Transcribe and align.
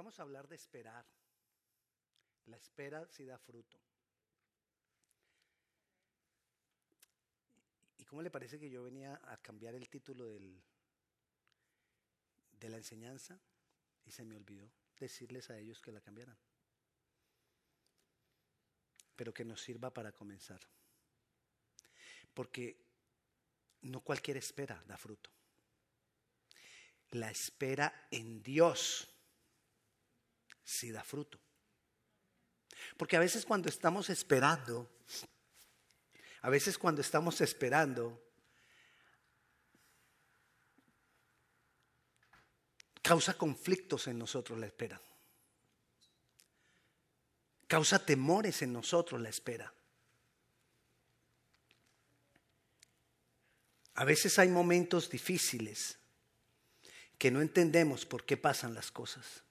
Vamos 0.00 0.18
a 0.18 0.22
hablar 0.22 0.48
de 0.48 0.56
esperar. 0.56 1.04
La 2.46 2.56
espera 2.56 3.06
sí 3.10 3.26
da 3.26 3.36
fruto. 3.36 3.76
¿Y 7.98 8.06
cómo 8.06 8.22
le 8.22 8.30
parece 8.30 8.58
que 8.58 8.70
yo 8.70 8.82
venía 8.82 9.20
a 9.22 9.36
cambiar 9.42 9.74
el 9.74 9.90
título 9.90 10.38
de 12.52 12.68
la 12.70 12.78
enseñanza 12.78 13.38
y 14.06 14.10
se 14.10 14.24
me 14.24 14.36
olvidó 14.36 14.72
decirles 14.98 15.50
a 15.50 15.58
ellos 15.58 15.82
que 15.82 15.92
la 15.92 16.00
cambiaran? 16.00 16.38
Pero 19.16 19.34
que 19.34 19.44
nos 19.44 19.60
sirva 19.60 19.92
para 19.92 20.12
comenzar. 20.12 20.62
Porque 22.32 22.86
no 23.82 24.00
cualquier 24.00 24.38
espera 24.38 24.82
da 24.86 24.96
fruto. 24.96 25.28
La 27.10 27.30
espera 27.30 28.08
en 28.10 28.42
Dios 28.42 29.06
sí 30.70 30.92
da 30.92 31.02
fruto. 31.02 31.38
Porque 32.96 33.16
a 33.16 33.20
veces 33.20 33.44
cuando 33.44 33.68
estamos 33.68 34.08
esperando, 34.08 34.88
a 36.42 36.48
veces 36.48 36.78
cuando 36.78 37.00
estamos 37.00 37.40
esperando, 37.40 38.22
causa 43.02 43.34
conflictos 43.36 44.06
en 44.06 44.18
nosotros 44.18 44.58
la 44.58 44.66
espera. 44.66 45.00
Causa 47.66 48.04
temores 48.04 48.62
en 48.62 48.72
nosotros 48.72 49.20
la 49.20 49.28
espera. 49.28 49.72
A 53.94 54.04
veces 54.04 54.38
hay 54.38 54.48
momentos 54.48 55.10
difíciles 55.10 55.98
que 57.18 57.30
no 57.30 57.42
entendemos 57.42 58.06
por 58.06 58.24
qué 58.24 58.36
pasan 58.36 58.72
las 58.72 58.90
cosas. 58.90 59.42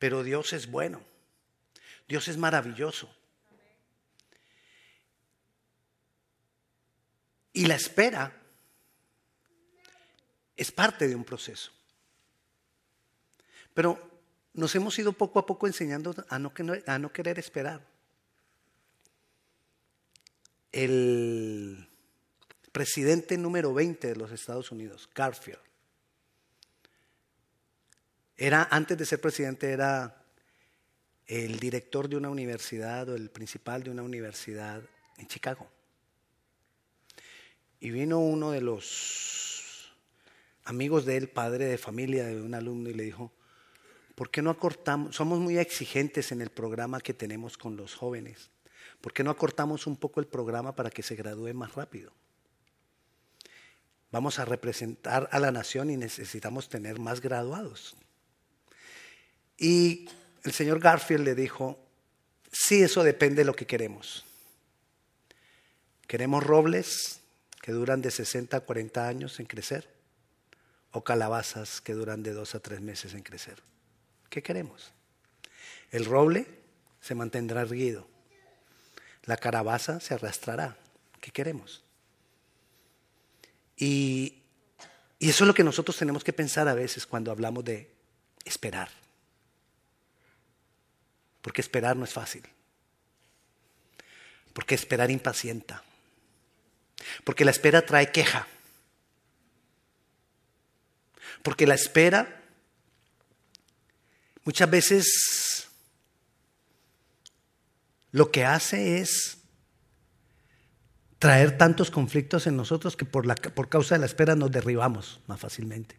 Pero 0.00 0.24
Dios 0.24 0.54
es 0.54 0.68
bueno. 0.68 1.02
Dios 2.08 2.26
es 2.26 2.38
maravilloso. 2.38 3.14
Y 7.52 7.66
la 7.66 7.74
espera 7.74 8.32
es 10.56 10.72
parte 10.72 11.06
de 11.06 11.14
un 11.14 11.22
proceso. 11.22 11.70
Pero 13.74 14.00
nos 14.54 14.74
hemos 14.74 14.98
ido 14.98 15.12
poco 15.12 15.38
a 15.38 15.44
poco 15.44 15.66
enseñando 15.66 16.14
a 16.30 16.38
no, 16.38 16.52
a 16.86 16.98
no 16.98 17.12
querer 17.12 17.38
esperar. 17.38 17.86
El 20.72 21.86
presidente 22.72 23.36
número 23.36 23.74
20 23.74 24.08
de 24.08 24.16
los 24.16 24.32
Estados 24.32 24.72
Unidos, 24.72 25.10
Garfield, 25.14 25.69
era, 28.40 28.66
antes 28.70 28.96
de 28.96 29.04
ser 29.04 29.20
presidente, 29.20 29.70
era 29.70 30.24
el 31.26 31.60
director 31.60 32.08
de 32.08 32.16
una 32.16 32.30
universidad 32.30 33.06
o 33.10 33.14
el 33.14 33.28
principal 33.28 33.82
de 33.82 33.90
una 33.90 34.02
universidad 34.02 34.82
en 35.18 35.26
Chicago. 35.26 35.70
Y 37.80 37.90
vino 37.90 38.18
uno 38.18 38.52
de 38.52 38.62
los 38.62 39.92
amigos 40.64 41.04
de 41.04 41.18
él, 41.18 41.28
padre 41.28 41.66
de 41.66 41.76
familia 41.76 42.24
de 42.24 42.40
un 42.40 42.54
alumno, 42.54 42.88
y 42.88 42.94
le 42.94 43.02
dijo, 43.02 43.30
¿por 44.14 44.30
qué 44.30 44.40
no 44.40 44.48
acortamos? 44.48 45.14
Somos 45.14 45.38
muy 45.38 45.58
exigentes 45.58 46.32
en 46.32 46.40
el 46.40 46.48
programa 46.48 47.02
que 47.02 47.12
tenemos 47.12 47.58
con 47.58 47.76
los 47.76 47.94
jóvenes. 47.94 48.50
¿Por 49.02 49.12
qué 49.12 49.22
no 49.22 49.30
acortamos 49.30 49.86
un 49.86 49.98
poco 49.98 50.18
el 50.18 50.26
programa 50.26 50.74
para 50.74 50.88
que 50.88 51.02
se 51.02 51.14
gradúe 51.14 51.52
más 51.52 51.74
rápido? 51.74 52.10
Vamos 54.10 54.38
a 54.38 54.46
representar 54.46 55.28
a 55.30 55.38
la 55.38 55.52
nación 55.52 55.90
y 55.90 55.98
necesitamos 55.98 56.70
tener 56.70 56.98
más 56.98 57.20
graduados. 57.20 57.98
Y 59.60 60.08
el 60.42 60.52
señor 60.52 60.80
Garfield 60.80 61.22
le 61.22 61.34
dijo, 61.34 61.78
sí, 62.50 62.82
eso 62.82 63.04
depende 63.04 63.42
de 63.42 63.44
lo 63.44 63.54
que 63.54 63.66
queremos. 63.66 64.24
¿Queremos 66.06 66.42
robles 66.42 67.20
que 67.60 67.72
duran 67.72 68.00
de 68.00 68.10
60 68.10 68.56
a 68.56 68.60
40 68.60 69.06
años 69.06 69.38
en 69.38 69.44
crecer? 69.44 69.88
¿O 70.92 71.04
calabazas 71.04 71.82
que 71.82 71.92
duran 71.92 72.22
de 72.22 72.32
2 72.32 72.54
a 72.54 72.60
3 72.60 72.80
meses 72.80 73.12
en 73.12 73.22
crecer? 73.22 73.62
¿Qué 74.30 74.42
queremos? 74.42 74.92
El 75.92 76.06
roble 76.06 76.46
se 77.02 77.14
mantendrá 77.14 77.60
erguido. 77.60 78.08
La 79.24 79.36
calabaza 79.36 80.00
se 80.00 80.14
arrastrará. 80.14 80.78
¿Qué 81.20 81.32
queremos? 81.32 81.84
Y, 83.76 84.42
y 85.18 85.28
eso 85.28 85.44
es 85.44 85.48
lo 85.48 85.54
que 85.54 85.64
nosotros 85.64 85.98
tenemos 85.98 86.24
que 86.24 86.32
pensar 86.32 86.66
a 86.66 86.74
veces 86.74 87.06
cuando 87.06 87.30
hablamos 87.30 87.62
de 87.62 87.90
esperar. 88.46 88.88
Porque 91.42 91.60
esperar 91.60 91.96
no 91.96 92.04
es 92.04 92.12
fácil. 92.12 92.42
Porque 94.52 94.74
esperar 94.74 95.10
impacienta. 95.10 95.82
Porque 97.24 97.44
la 97.44 97.50
espera 97.50 97.82
trae 97.82 98.12
queja. 98.12 98.46
Porque 101.42 101.66
la 101.66 101.74
espera 101.74 102.42
muchas 104.44 104.70
veces 104.70 105.68
lo 108.12 108.30
que 108.30 108.44
hace 108.44 109.00
es 109.00 109.38
traer 111.18 111.56
tantos 111.56 111.90
conflictos 111.90 112.46
en 112.46 112.56
nosotros 112.56 112.96
que 112.96 113.04
por, 113.04 113.26
la, 113.26 113.34
por 113.34 113.68
causa 113.68 113.94
de 113.94 114.00
la 114.00 114.06
espera 114.06 114.34
nos 114.34 114.50
derribamos 114.50 115.20
más 115.26 115.38
fácilmente. 115.38 115.98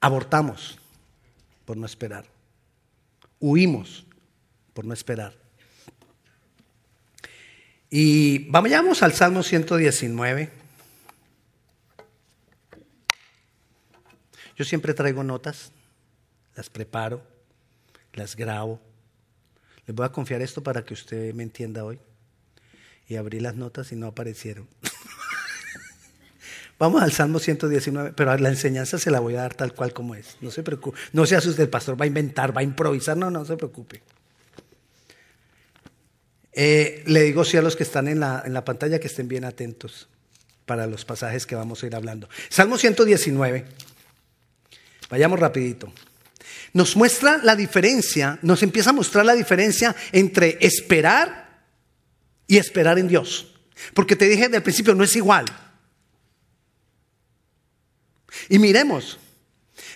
Abortamos 0.00 0.78
por 1.64 1.76
no 1.76 1.86
esperar. 1.86 2.26
Huimos 3.40 4.04
por 4.72 4.84
no 4.84 4.94
esperar. 4.94 5.34
Y 7.90 8.48
vamos 8.50 9.02
al 9.02 9.12
Salmo 9.12 9.42
119. 9.42 10.50
Yo 14.56 14.64
siempre 14.64 14.94
traigo 14.94 15.24
notas, 15.24 15.72
las 16.56 16.70
preparo, 16.70 17.22
las 18.12 18.36
grabo. 18.36 18.80
Les 19.86 19.94
voy 19.94 20.06
a 20.06 20.12
confiar 20.12 20.42
esto 20.42 20.62
para 20.62 20.84
que 20.84 20.94
usted 20.94 21.34
me 21.34 21.42
entienda 21.42 21.84
hoy. 21.84 21.98
Y 23.06 23.16
abrí 23.16 23.40
las 23.40 23.54
notas 23.54 23.92
y 23.92 23.96
no 23.96 24.06
aparecieron. 24.06 24.68
Vamos 26.78 27.02
al 27.02 27.12
Salmo 27.12 27.38
119, 27.38 28.12
pero 28.16 28.36
la 28.36 28.48
enseñanza 28.48 28.98
se 28.98 29.10
la 29.10 29.20
voy 29.20 29.34
a 29.34 29.42
dar 29.42 29.54
tal 29.54 29.72
cual 29.74 29.92
como 29.92 30.14
es. 30.14 30.36
No 30.40 30.50
se 30.50 30.62
preocupe. 30.62 30.98
No 31.12 31.24
se 31.24 31.36
asuste, 31.36 31.62
el 31.62 31.68
pastor 31.68 32.00
va 32.00 32.04
a 32.04 32.08
inventar, 32.08 32.56
va 32.56 32.60
a 32.60 32.64
improvisar. 32.64 33.16
No, 33.16 33.30
no 33.30 33.44
se 33.44 33.56
preocupe. 33.56 34.02
Eh, 36.52 37.02
le 37.06 37.22
digo 37.22 37.44
sí 37.44 37.56
a 37.56 37.62
los 37.62 37.76
que 37.76 37.82
están 37.82 38.08
en 38.08 38.20
la, 38.20 38.42
en 38.44 38.52
la 38.52 38.64
pantalla 38.64 38.98
que 38.98 39.06
estén 39.06 39.28
bien 39.28 39.44
atentos 39.44 40.08
para 40.66 40.86
los 40.86 41.04
pasajes 41.04 41.46
que 41.46 41.54
vamos 41.54 41.82
a 41.82 41.86
ir 41.86 41.94
hablando. 41.94 42.28
Salmo 42.48 42.78
119. 42.78 43.64
Vayamos 45.10 45.38
rapidito. 45.38 45.92
Nos 46.72 46.96
muestra 46.96 47.38
la 47.42 47.54
diferencia, 47.54 48.38
nos 48.42 48.62
empieza 48.62 48.90
a 48.90 48.92
mostrar 48.92 49.24
la 49.24 49.34
diferencia 49.34 49.94
entre 50.10 50.58
esperar 50.60 51.62
y 52.48 52.56
esperar 52.56 52.98
en 52.98 53.06
Dios. 53.06 53.54
Porque 53.94 54.16
te 54.16 54.28
dije 54.28 54.44
desde 54.44 54.56
el 54.56 54.62
principio, 54.62 54.94
no 54.94 55.04
es 55.04 55.14
igual. 55.14 55.44
Y 58.48 58.58
miremos, 58.58 59.18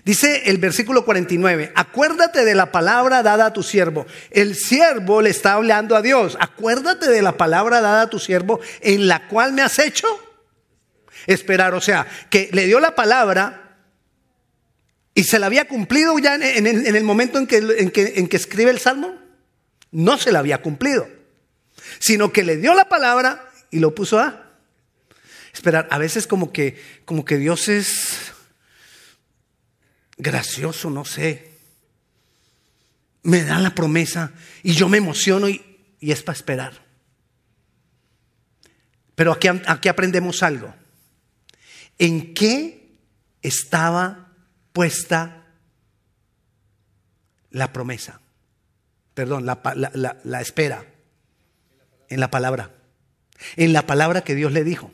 dice 0.05 0.43
el 0.47 0.59
versículo 0.59 1.05
49, 1.05 1.73
acuérdate 1.75 2.45
de 2.45 2.55
la 2.55 2.73
palabra 2.73 3.23
dada 3.23 3.47
a 3.47 3.53
tu 3.53 3.63
siervo. 3.63 4.07
El 4.31 4.55
siervo 4.55 5.23
le 5.23 5.31
está 5.31 5.55
hablando 5.55 5.97
a 5.97 6.03
Dios, 6.03 6.37
acuérdate 6.41 7.11
de 7.11 7.23
la 7.23 7.37
palabra 7.37 7.81
dada 7.81 8.03
a 8.03 8.11
tu 8.11 8.19
siervo 8.19 8.61
en 8.81 9.09
la 9.09 9.29
cual 9.29 9.53
me 9.53 9.63
has 9.63 9.79
hecho 9.79 10.07
esperar. 11.27 11.75
O 11.75 11.81
sea, 11.81 12.07
que 12.31 12.49
le 12.53 12.67
dio 12.67 12.81
la 12.81 12.95
palabra 12.95 13.77
y 15.15 15.25
se 15.25 15.39
la 15.39 15.47
había 15.47 15.67
cumplido 15.67 16.19
ya 16.19 16.37
en, 16.37 16.67
el, 16.67 17.05
momento 17.05 17.39
en 17.39 17.47
que, 17.47 17.59
en 17.59 18.29
que 18.29 18.37
escribe 18.37 18.71
el 18.71 18.79
salmo. 18.79 19.15
No 19.91 20.19
se 20.19 20.33
la 20.33 20.41
había 20.41 20.61
cumplido, 20.61 21.09
sino 21.99 22.33
que 22.33 22.45
le 22.45 22.57
dio 22.59 22.75
la 22.75 22.89
palabra 22.89 23.51
y 23.71 23.79
lo 23.79 23.95
puso 23.95 24.19
a 24.19 24.48
esperar. 25.59 25.89
A 25.91 25.99
veces 25.99 26.27
como 26.27 26.53
que, 26.53 26.81
como 27.05 27.25
que 27.25 27.37
Dios 27.37 27.69
es 27.69 28.33
gracioso, 30.17 30.91
no 30.91 31.05
sé. 31.05 31.53
Me 33.23 33.43
da 33.45 33.59
la 33.59 33.75
promesa 33.75 34.33
y 34.63 34.73
yo 34.73 34.89
me 34.89 34.99
emociono 34.99 35.49
y, 35.49 35.65
es 36.01 36.23
para 36.23 36.37
esperar. 36.37 36.87
Pero 39.15 39.33
aquí, 39.33 39.49
aquí 39.49 39.89
aprendemos 39.89 40.43
algo. 40.43 40.75
¿En 41.99 42.35
qué 42.35 42.97
estaba 43.43 44.33
puesta 44.73 45.45
la 47.51 47.73
promesa? 47.73 48.21
Perdón, 49.15 49.45
la, 49.45 49.61
la 50.23 50.41
espera. 50.41 50.87
En 52.09 52.21
la 52.21 52.31
palabra. 52.31 52.73
En 53.57 53.73
la 53.73 53.87
palabra 53.87 54.23
que 54.23 54.37
Dios 54.37 54.53
le 54.53 54.63
dijo. 54.63 54.93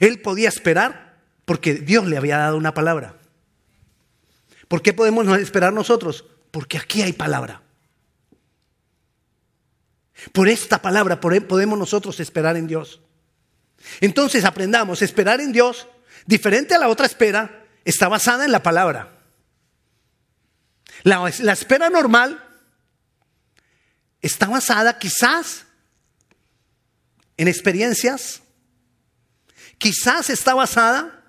Él 0.00 0.20
podía 0.20 0.48
esperar 0.48 1.04
Porque 1.44 1.74
Dios 1.74 2.06
le 2.06 2.16
había 2.16 2.38
dado 2.38 2.56
una 2.56 2.72
palabra. 2.72 3.16
¿Por 4.68 4.82
qué 4.82 4.92
podemos 4.92 5.26
esperar 5.38 5.72
nosotros? 5.72 6.24
Porque 6.50 6.78
aquí 6.78 7.02
hay 7.02 7.12
palabra. 7.12 7.62
Por 10.32 10.48
esta 10.48 10.80
palabra 10.80 11.20
podemos 11.20 11.78
nosotros 11.78 12.18
esperar 12.20 12.56
en 12.56 12.66
Dios. 12.66 13.00
Entonces 14.00 14.44
aprendamos, 14.44 15.02
esperar 15.02 15.40
en 15.40 15.52
Dios, 15.52 15.86
diferente 16.24 16.74
a 16.74 16.78
la 16.78 16.88
otra 16.88 17.06
espera, 17.06 17.66
está 17.84 18.08
basada 18.08 18.44
en 18.44 18.52
la 18.52 18.62
palabra. 18.62 19.18
La, 21.02 21.30
la 21.40 21.52
espera 21.52 21.90
normal 21.90 22.42
está 24.22 24.46
basada 24.46 24.98
quizás 24.98 25.66
en 27.36 27.48
experiencias, 27.48 28.43
quizás 29.84 30.30
está 30.30 30.54
basada, 30.54 31.22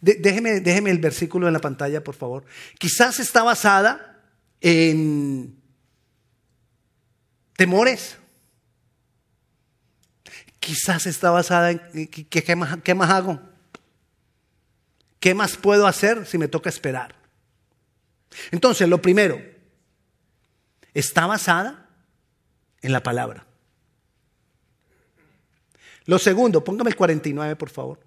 déjeme, 0.00 0.60
déjeme 0.60 0.88
el 0.88 1.00
versículo 1.00 1.48
en 1.48 1.52
la 1.52 1.58
pantalla, 1.58 2.04
por 2.04 2.14
favor, 2.14 2.44
quizás 2.78 3.18
está 3.18 3.42
basada 3.42 4.22
en 4.60 5.60
temores, 7.56 8.18
quizás 10.60 11.06
está 11.06 11.32
basada 11.32 11.72
en 11.72 12.06
¿qué, 12.06 12.54
más, 12.54 12.78
qué 12.84 12.94
más 12.94 13.10
hago, 13.10 13.40
qué 15.18 15.34
más 15.34 15.56
puedo 15.56 15.88
hacer 15.88 16.24
si 16.24 16.38
me 16.38 16.46
toca 16.46 16.68
esperar. 16.68 17.16
Entonces, 18.52 18.88
lo 18.88 19.02
primero, 19.02 19.42
está 20.94 21.26
basada 21.26 21.88
en 22.80 22.92
la 22.92 23.02
palabra. 23.02 23.44
Lo 26.06 26.18
segundo, 26.18 26.64
póngame 26.64 26.90
el 26.90 26.96
49, 26.96 27.56
por 27.56 27.70
favor. 27.70 28.00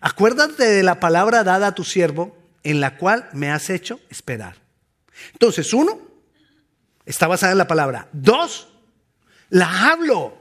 Acuérdate 0.00 0.64
de 0.64 0.82
la 0.82 1.00
palabra 1.00 1.44
dada 1.44 1.68
a 1.68 1.74
tu 1.74 1.84
siervo, 1.84 2.36
en 2.62 2.80
la 2.80 2.96
cual 2.96 3.28
me 3.32 3.50
has 3.50 3.70
hecho 3.70 4.00
esperar. 4.08 4.56
Entonces, 5.32 5.72
uno, 5.72 5.98
está 7.04 7.26
basada 7.26 7.52
en 7.52 7.58
la 7.58 7.68
palabra. 7.68 8.08
Dos, 8.12 8.68
la 9.50 9.90
hablo. 9.90 10.40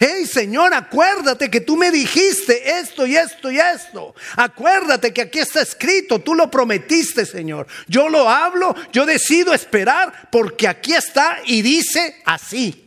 Hey 0.00 0.26
Señor, 0.26 0.74
acuérdate 0.74 1.48
que 1.50 1.60
tú 1.60 1.76
me 1.76 1.90
dijiste 1.92 2.78
esto 2.80 3.06
y 3.06 3.16
esto 3.16 3.50
y 3.50 3.58
esto. 3.58 4.14
Acuérdate 4.34 5.12
que 5.12 5.22
aquí 5.22 5.38
está 5.38 5.62
escrito, 5.62 6.18
tú 6.18 6.34
lo 6.34 6.50
prometiste 6.50 7.24
Señor. 7.24 7.66
Yo 7.86 8.08
lo 8.08 8.28
hablo, 8.28 8.74
yo 8.92 9.06
decido 9.06 9.54
esperar 9.54 10.28
porque 10.32 10.66
aquí 10.66 10.92
está 10.92 11.38
y 11.44 11.62
dice 11.62 12.20
así. 12.24 12.85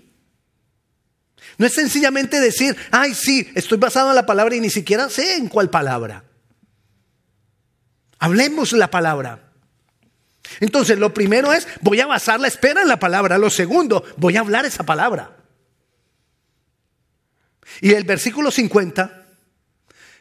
No 1.59 1.65
es 1.65 1.73
sencillamente 1.73 2.39
decir, 2.39 2.75
ay 2.89 3.13
sí, 3.13 3.51
estoy 3.53 3.77
basado 3.77 4.09
en 4.09 4.15
la 4.15 4.25
palabra 4.25 4.55
y 4.55 4.61
ni 4.61 4.69
siquiera 4.69 5.09
sé 5.09 5.35
en 5.35 5.49
cuál 5.49 5.69
palabra. 5.69 6.23
Hablemos 8.17 8.71
la 8.71 8.89
palabra. 8.89 9.51
Entonces, 10.61 10.97
lo 10.97 11.13
primero 11.13 11.51
es, 11.51 11.67
voy 11.81 11.99
a 11.99 12.07
basar 12.07 12.39
la 12.39 12.47
espera 12.47 12.81
en 12.81 12.87
la 12.87 12.97
palabra. 12.97 13.37
Lo 13.37 13.49
segundo, 13.49 14.05
voy 14.15 14.37
a 14.37 14.39
hablar 14.39 14.65
esa 14.65 14.85
palabra. 14.85 15.35
Y 17.81 17.91
el 17.91 18.05
versículo 18.05 18.51
50, 18.51 19.27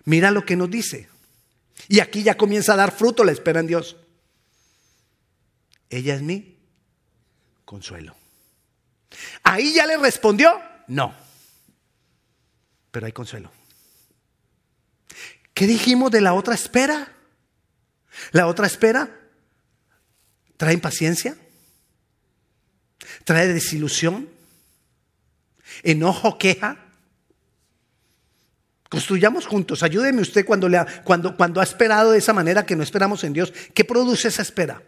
mira 0.06 0.32
lo 0.32 0.44
que 0.44 0.56
nos 0.56 0.69
dice. 0.69 1.08
Y 1.87 2.00
aquí 2.00 2.25
ya 2.25 2.37
comienza 2.37 2.73
a 2.73 2.76
dar 2.76 2.91
fruto 2.91 3.23
la 3.23 3.31
espera 3.31 3.61
en 3.61 3.69
Dios. 3.69 3.96
Ella 5.88 6.17
es 6.17 6.23
mi 6.23 6.58
consuelo. 7.64 8.17
Ahí 9.44 9.73
ya 9.73 9.87
le 9.87 9.96
respondió, 9.99 10.61
no. 10.88 11.28
Pero 12.90 13.06
hay 13.06 13.12
consuelo. 13.12 13.50
¿Qué 15.55 15.67
dijimos 15.67 16.11
de 16.11 16.20
la 16.20 16.35
otra 16.35 16.55
espera? 16.55 17.12
La 18.32 18.46
otra 18.46 18.67
espera 18.67 19.11
trae 20.56 20.75
impaciencia, 20.75 21.37
trae 23.25 23.46
desilusión, 23.49 24.29
enojo, 25.82 26.38
queja. 26.38 26.76
Construyamos 28.88 29.46
juntos. 29.46 29.82
Ayúdeme 29.82 30.23
usted 30.23 30.44
cuando, 30.44 30.69
le 30.69 30.79
ha, 30.79 31.02
cuando, 31.05 31.37
cuando 31.37 31.61
ha 31.61 31.64
esperado 31.64 32.12
de 32.12 32.19
esa 32.19 32.32
manera 32.32 32.67
que 32.67 32.75
no 32.75 32.82
esperamos 32.82 33.23
en 33.25 33.32
Dios. 33.32 33.52
¿Qué 33.75 33.84
produce 33.84 34.29
esa 34.29 34.43
espera? 34.43 34.82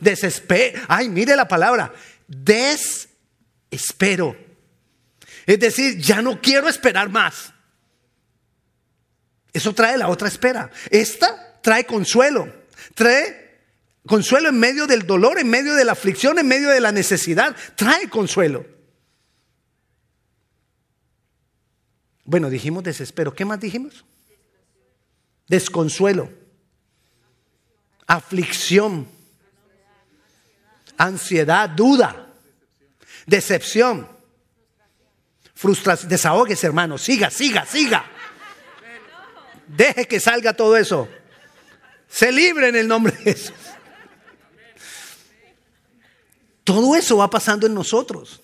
Desespero. 0.00 0.82
Ay, 0.88 1.08
mire 1.08 1.34
la 1.34 1.48
palabra. 1.48 1.92
Desespero. 2.28 3.66
Es 5.46 5.60
decir, 5.60 5.98
ya 5.98 6.20
no 6.20 6.40
quiero 6.40 6.68
esperar 6.68 7.08
más. 7.08 7.52
Eso 9.52 9.72
trae 9.72 9.96
la 9.96 10.08
otra 10.08 10.28
espera. 10.28 10.70
Esta 10.90 11.60
trae 11.62 11.86
consuelo. 11.86 12.52
Trae 12.94 13.60
consuelo 14.06 14.48
en 14.48 14.58
medio 14.58 14.86
del 14.86 15.06
dolor, 15.06 15.38
en 15.38 15.48
medio 15.48 15.74
de 15.74 15.84
la 15.84 15.92
aflicción, 15.92 16.38
en 16.38 16.48
medio 16.48 16.68
de 16.68 16.80
la 16.80 16.92
necesidad. 16.92 17.54
Trae 17.76 18.10
consuelo. 18.10 18.66
Bueno, 22.24 22.50
dijimos 22.50 22.82
desespero. 22.82 23.32
¿Qué 23.32 23.44
más 23.44 23.60
dijimos? 23.60 24.04
Desconsuelo. 25.46 26.28
Aflicción. 28.08 29.08
Ansiedad, 30.98 31.70
duda. 31.70 32.34
Decepción. 33.26 34.15
Frustración. 35.56 36.10
Desahógese, 36.10 36.66
hermano. 36.66 36.98
Siga, 36.98 37.30
siga, 37.30 37.64
siga. 37.64 38.04
Deje 39.66 40.06
que 40.06 40.20
salga 40.20 40.52
todo 40.52 40.76
eso. 40.76 41.08
Se 42.06 42.30
libre 42.30 42.68
en 42.68 42.76
el 42.76 42.86
nombre 42.86 43.12
de 43.16 43.22
Jesús. 43.22 43.56
Todo 46.62 46.94
eso 46.94 47.16
va 47.16 47.30
pasando 47.30 47.66
en 47.66 47.72
nosotros. 47.72 48.42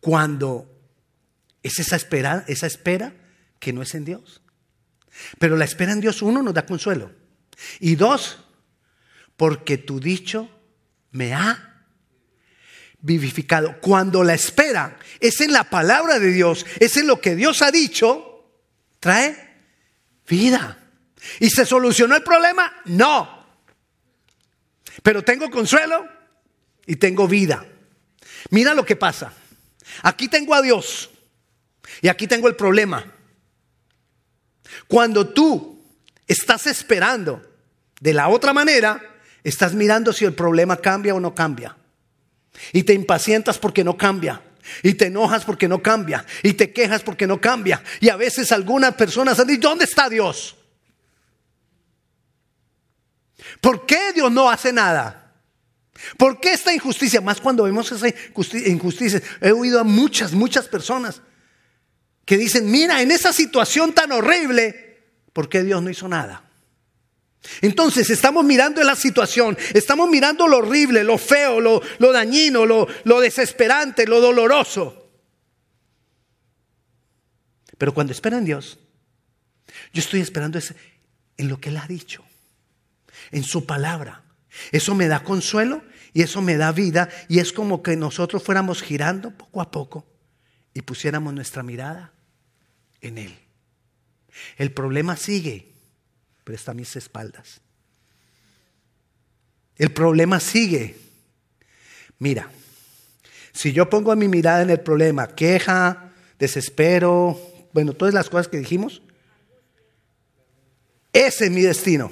Cuando 0.00 0.70
es 1.62 1.78
esa 1.78 1.96
espera, 1.96 2.44
esa 2.46 2.66
espera 2.66 3.14
que 3.58 3.72
no 3.72 3.80
es 3.80 3.94
en 3.94 4.04
Dios. 4.04 4.42
Pero 5.38 5.56
la 5.56 5.64
espera 5.64 5.92
en 5.92 6.00
Dios, 6.00 6.20
uno, 6.20 6.42
nos 6.42 6.52
da 6.52 6.66
consuelo. 6.66 7.10
Y 7.80 7.96
dos, 7.96 8.38
porque 9.36 9.78
tu 9.78 9.98
dicho 9.98 10.50
me 11.10 11.32
ha 11.32 11.67
vivificado. 13.00 13.80
Cuando 13.80 14.24
la 14.24 14.34
espera 14.34 14.98
es 15.20 15.40
en 15.40 15.52
la 15.52 15.64
palabra 15.64 16.18
de 16.18 16.32
Dios, 16.32 16.66
es 16.80 16.96
en 16.96 17.06
lo 17.06 17.20
que 17.20 17.34
Dios 17.34 17.62
ha 17.62 17.70
dicho, 17.70 18.50
trae 19.00 19.36
vida. 20.26 20.78
¿Y 21.40 21.50
se 21.50 21.66
solucionó 21.66 22.16
el 22.16 22.22
problema? 22.22 22.72
No. 22.86 23.46
Pero 25.02 25.22
tengo 25.22 25.50
consuelo 25.50 26.06
y 26.86 26.96
tengo 26.96 27.28
vida. 27.28 27.64
Mira 28.50 28.74
lo 28.74 28.84
que 28.84 28.96
pasa. 28.96 29.32
Aquí 30.02 30.28
tengo 30.28 30.54
a 30.54 30.62
Dios. 30.62 31.10
Y 32.02 32.08
aquí 32.08 32.26
tengo 32.26 32.48
el 32.48 32.56
problema. 32.56 33.04
Cuando 34.86 35.28
tú 35.28 35.82
estás 36.26 36.66
esperando 36.66 37.42
de 38.00 38.14
la 38.14 38.28
otra 38.28 38.52
manera, 38.52 39.02
estás 39.42 39.74
mirando 39.74 40.12
si 40.12 40.24
el 40.24 40.34
problema 40.34 40.76
cambia 40.76 41.14
o 41.14 41.20
no 41.20 41.34
cambia. 41.34 41.76
Y 42.72 42.82
te 42.82 42.92
impacientas 42.92 43.58
porque 43.58 43.84
no 43.84 43.96
cambia. 43.96 44.42
Y 44.82 44.94
te 44.94 45.06
enojas 45.06 45.44
porque 45.44 45.68
no 45.68 45.82
cambia. 45.82 46.24
Y 46.42 46.54
te 46.54 46.72
quejas 46.72 47.02
porque 47.02 47.26
no 47.26 47.40
cambia. 47.40 47.82
Y 48.00 48.08
a 48.08 48.16
veces 48.16 48.52
algunas 48.52 48.94
personas 48.94 49.38
han 49.38 49.46
dicho, 49.46 49.68
¿dónde 49.68 49.84
está 49.84 50.08
Dios? 50.08 50.56
¿Por 53.60 53.86
qué 53.86 54.12
Dios 54.14 54.30
no 54.30 54.50
hace 54.50 54.72
nada? 54.72 55.32
¿Por 56.16 56.40
qué 56.40 56.52
esta 56.52 56.72
injusticia? 56.72 57.20
Más 57.20 57.40
cuando 57.40 57.64
vemos 57.64 57.90
esa 57.90 58.08
injusticia. 58.66 59.22
He 59.40 59.52
oído 59.52 59.80
a 59.80 59.84
muchas, 59.84 60.32
muchas 60.32 60.68
personas 60.68 61.22
que 62.24 62.36
dicen, 62.36 62.70
mira, 62.70 63.00
en 63.00 63.10
esa 63.10 63.32
situación 63.32 63.92
tan 63.94 64.12
horrible, 64.12 65.02
¿por 65.32 65.48
qué 65.48 65.62
Dios 65.62 65.82
no 65.82 65.90
hizo 65.90 66.08
nada? 66.08 66.47
Entonces 67.60 68.10
estamos 68.10 68.44
mirando 68.44 68.82
la 68.82 68.96
situación, 68.96 69.56
estamos 69.72 70.08
mirando 70.08 70.46
lo 70.46 70.58
horrible, 70.58 71.04
lo 71.04 71.18
feo, 71.18 71.60
lo, 71.60 72.12
dañino, 72.12 72.66
lo, 72.66 72.86
lo 73.04 73.20
desesperante, 73.20 74.06
lo 74.06 74.20
doloroso. 74.20 75.10
Pero 77.78 77.94
cuando 77.94 78.12
espero 78.12 78.36
en 78.36 78.44
Dios, 78.44 78.78
yo 79.92 80.00
estoy 80.00 80.20
esperando 80.20 80.58
en 81.36 81.48
lo 81.48 81.60
que 81.60 81.68
Él 81.68 81.76
ha 81.76 81.86
dicho, 81.86 82.24
en 83.30 83.44
su 83.44 83.64
palabra. 83.66 84.24
Eso 84.72 84.94
me 84.94 85.06
da 85.06 85.22
consuelo 85.22 85.82
y 86.12 86.22
eso 86.22 86.42
me 86.42 86.56
da 86.56 86.72
vida 86.72 87.08
y 87.28 87.38
es 87.38 87.52
como 87.52 87.82
que 87.82 87.96
nosotros 87.96 88.42
fuéramos 88.42 88.82
girando 88.82 89.30
poco 89.30 89.60
a 89.60 89.70
poco 89.70 90.06
y 90.74 90.82
pusiéramos 90.82 91.32
nuestra 91.32 91.62
mirada 91.62 92.12
en 93.00 93.18
Él. 93.18 93.38
El 94.56 94.72
problema 94.72 95.16
sigue, 95.16 95.67
pero 96.48 96.56
está 96.56 96.70
a 96.70 96.74
mis 96.74 96.96
espaldas. 96.96 97.60
El 99.76 99.92
problema 99.92 100.40
sigue. 100.40 100.96
Mira, 102.18 102.50
si 103.52 103.74
yo 103.74 103.90
pongo 103.90 104.16
mi 104.16 104.28
mirada 104.28 104.62
en 104.62 104.70
el 104.70 104.80
problema, 104.80 105.28
queja, 105.28 106.10
desespero, 106.38 107.38
bueno, 107.74 107.92
todas 107.92 108.14
las 108.14 108.30
cosas 108.30 108.48
que 108.48 108.56
dijimos. 108.56 109.02
Ese 111.12 111.44
es 111.44 111.50
mi 111.50 111.60
destino. 111.60 112.10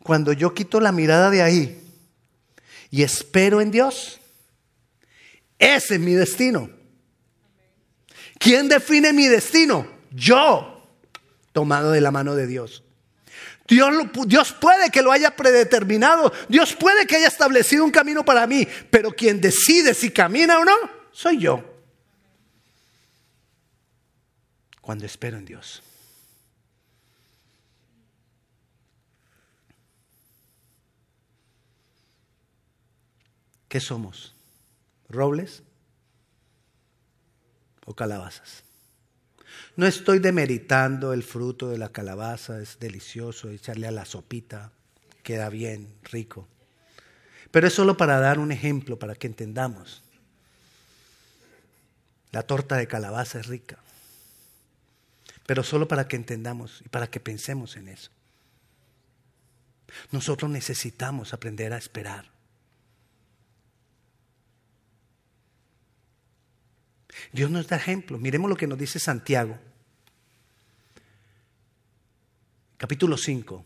Cuando 0.00 0.34
yo 0.34 0.52
quito 0.52 0.80
la 0.80 0.92
mirada 0.92 1.30
de 1.30 1.40
ahí 1.40 1.82
y 2.90 3.04
espero 3.04 3.62
en 3.62 3.70
Dios, 3.70 4.20
ese 5.58 5.94
es 5.94 6.00
mi 6.00 6.12
destino. 6.12 6.68
¿Quién 8.38 8.68
define 8.68 9.14
mi 9.14 9.28
destino? 9.28 9.90
Yo, 10.10 10.77
tomado 11.58 11.90
de 11.90 12.00
la 12.00 12.12
mano 12.12 12.36
de 12.36 12.46
Dios. 12.46 12.84
Dios, 13.66 13.92
Dios, 14.28 14.52
puede 14.52 14.90
que 14.92 15.02
lo 15.02 15.10
haya 15.10 15.34
predeterminado, 15.34 16.32
Dios 16.48 16.76
puede 16.76 17.04
que 17.04 17.16
haya 17.16 17.26
establecido 17.26 17.84
un 17.84 17.90
camino 17.90 18.24
para 18.24 18.46
mí, 18.46 18.64
pero 18.92 19.10
quien 19.10 19.40
decide 19.40 19.92
si 19.92 20.12
camina 20.12 20.60
o 20.60 20.64
no, 20.64 20.76
soy 21.10 21.38
yo. 21.40 21.64
Cuando 24.80 25.04
espero 25.04 25.36
en 25.36 25.46
Dios. 25.46 25.82
¿Qué 33.68 33.80
somos? 33.80 34.32
¿Robles 35.08 35.64
o 37.84 37.96
calabazas? 37.96 38.67
No 39.78 39.86
estoy 39.86 40.18
demeritando 40.18 41.12
el 41.12 41.22
fruto 41.22 41.68
de 41.68 41.78
la 41.78 41.90
calabaza, 41.90 42.60
es 42.60 42.80
delicioso, 42.80 43.48
echarle 43.48 43.86
a 43.86 43.92
la 43.92 44.04
sopita, 44.04 44.72
queda 45.22 45.48
bien, 45.50 45.94
rico. 46.02 46.48
Pero 47.52 47.68
es 47.68 47.74
solo 47.74 47.96
para 47.96 48.18
dar 48.18 48.40
un 48.40 48.50
ejemplo, 48.50 48.98
para 48.98 49.14
que 49.14 49.28
entendamos. 49.28 50.02
La 52.32 52.42
torta 52.42 52.76
de 52.76 52.88
calabaza 52.88 53.38
es 53.38 53.46
rica, 53.46 53.78
pero 55.46 55.62
solo 55.62 55.86
para 55.86 56.08
que 56.08 56.16
entendamos 56.16 56.82
y 56.84 56.88
para 56.88 57.06
que 57.06 57.20
pensemos 57.20 57.76
en 57.76 57.86
eso. 57.86 58.10
Nosotros 60.10 60.50
necesitamos 60.50 61.32
aprender 61.32 61.72
a 61.72 61.78
esperar. 61.78 62.32
Dios 67.32 67.48
nos 67.48 67.68
da 67.68 67.76
ejemplo. 67.76 68.18
Miremos 68.18 68.50
lo 68.50 68.56
que 68.56 68.66
nos 68.66 68.76
dice 68.76 68.98
Santiago. 68.98 69.67
Capítulo 72.78 73.16
5. 73.16 73.64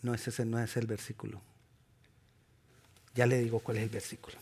No, 0.00 0.14
ese 0.14 0.46
no 0.46 0.58
es 0.58 0.74
el 0.78 0.86
versículo. 0.86 1.42
Ya 3.14 3.26
le 3.26 3.38
digo 3.42 3.60
cuál 3.60 3.76
es 3.76 3.82
el 3.82 3.90
versículo. 3.90 4.38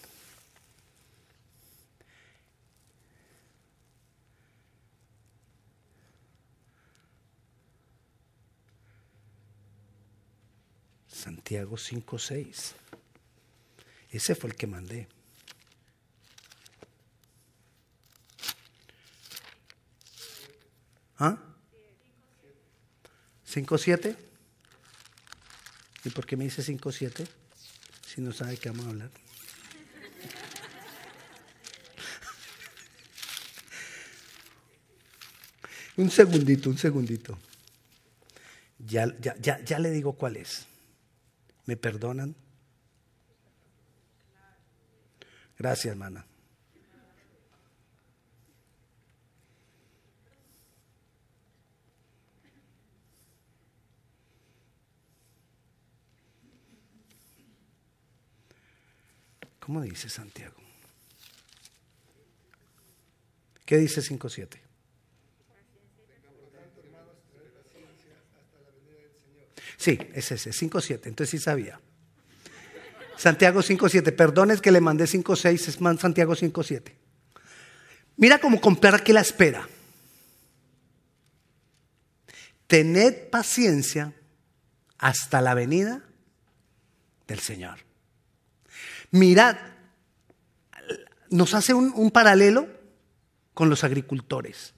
Santiago 11.08 11.76
5, 11.76 12.16
6. 12.16 12.75
Ese 14.10 14.36
fue 14.36 14.50
el 14.50 14.56
que 14.56 14.68
mandé. 14.68 15.15
¿Ah? 21.18 21.38
¿Cinco 23.44 23.76
siete? 23.78 24.16
¿Y 26.04 26.11
por 26.11 26.26
qué 26.26 26.37
me 26.37 26.44
dice 26.44 26.62
cinco 26.62 26.92
siete? 26.92 27.26
Si 28.06 28.20
no 28.20 28.32
sabe 28.32 28.58
qué 28.58 28.68
vamos 28.70 28.87
a 28.87 28.90
hablar. 28.90 29.11
un 35.96 36.11
segundito, 36.11 36.70
un 36.70 36.78
segundito. 36.78 37.37
Ya, 38.78 39.12
ya, 39.20 39.37
ya, 39.38 39.64
ya 39.64 39.78
le 39.78 39.90
digo 39.90 40.12
cuál 40.12 40.37
es. 40.37 40.66
¿Me 41.64 41.76
perdonan? 41.76 42.35
Gracias, 45.58 45.92
hermana. 45.92 46.26
¿Cómo 59.66 59.82
dice 59.82 60.08
Santiago? 60.08 60.54
¿Qué 63.64 63.78
dice 63.78 64.00
5.7? 64.00 64.61
Sí, 69.76 69.99
es 70.14 70.30
ese, 70.30 70.50
5.7, 70.50 71.06
entonces 71.06 71.30
sí 71.30 71.38
sabía. 71.40 71.80
Santiago 73.16 73.61
5.7. 73.61 74.14
Perdones 74.14 74.61
que 74.61 74.70
le 74.70 74.80
mandé 74.80 75.06
5.6, 75.06 75.52
es 75.54 76.00
Santiago 76.00 76.37
5.7. 76.37 76.92
Mira 78.18 78.38
cómo 78.38 78.61
comprar 78.61 78.94
aquí 78.94 79.12
la 79.12 79.23
espera. 79.23 79.68
Tened 82.68 83.30
paciencia 83.30 84.12
hasta 84.99 85.40
la 85.40 85.54
venida 85.54 86.04
del 87.26 87.40
Señor. 87.40 87.86
Mirad, 89.16 89.56
nos 91.30 91.54
hace 91.54 91.75
un, 91.75 92.11
paralelo 92.11 92.68
con 93.54 93.70
los 93.70 93.82
agricultores. 93.82 94.75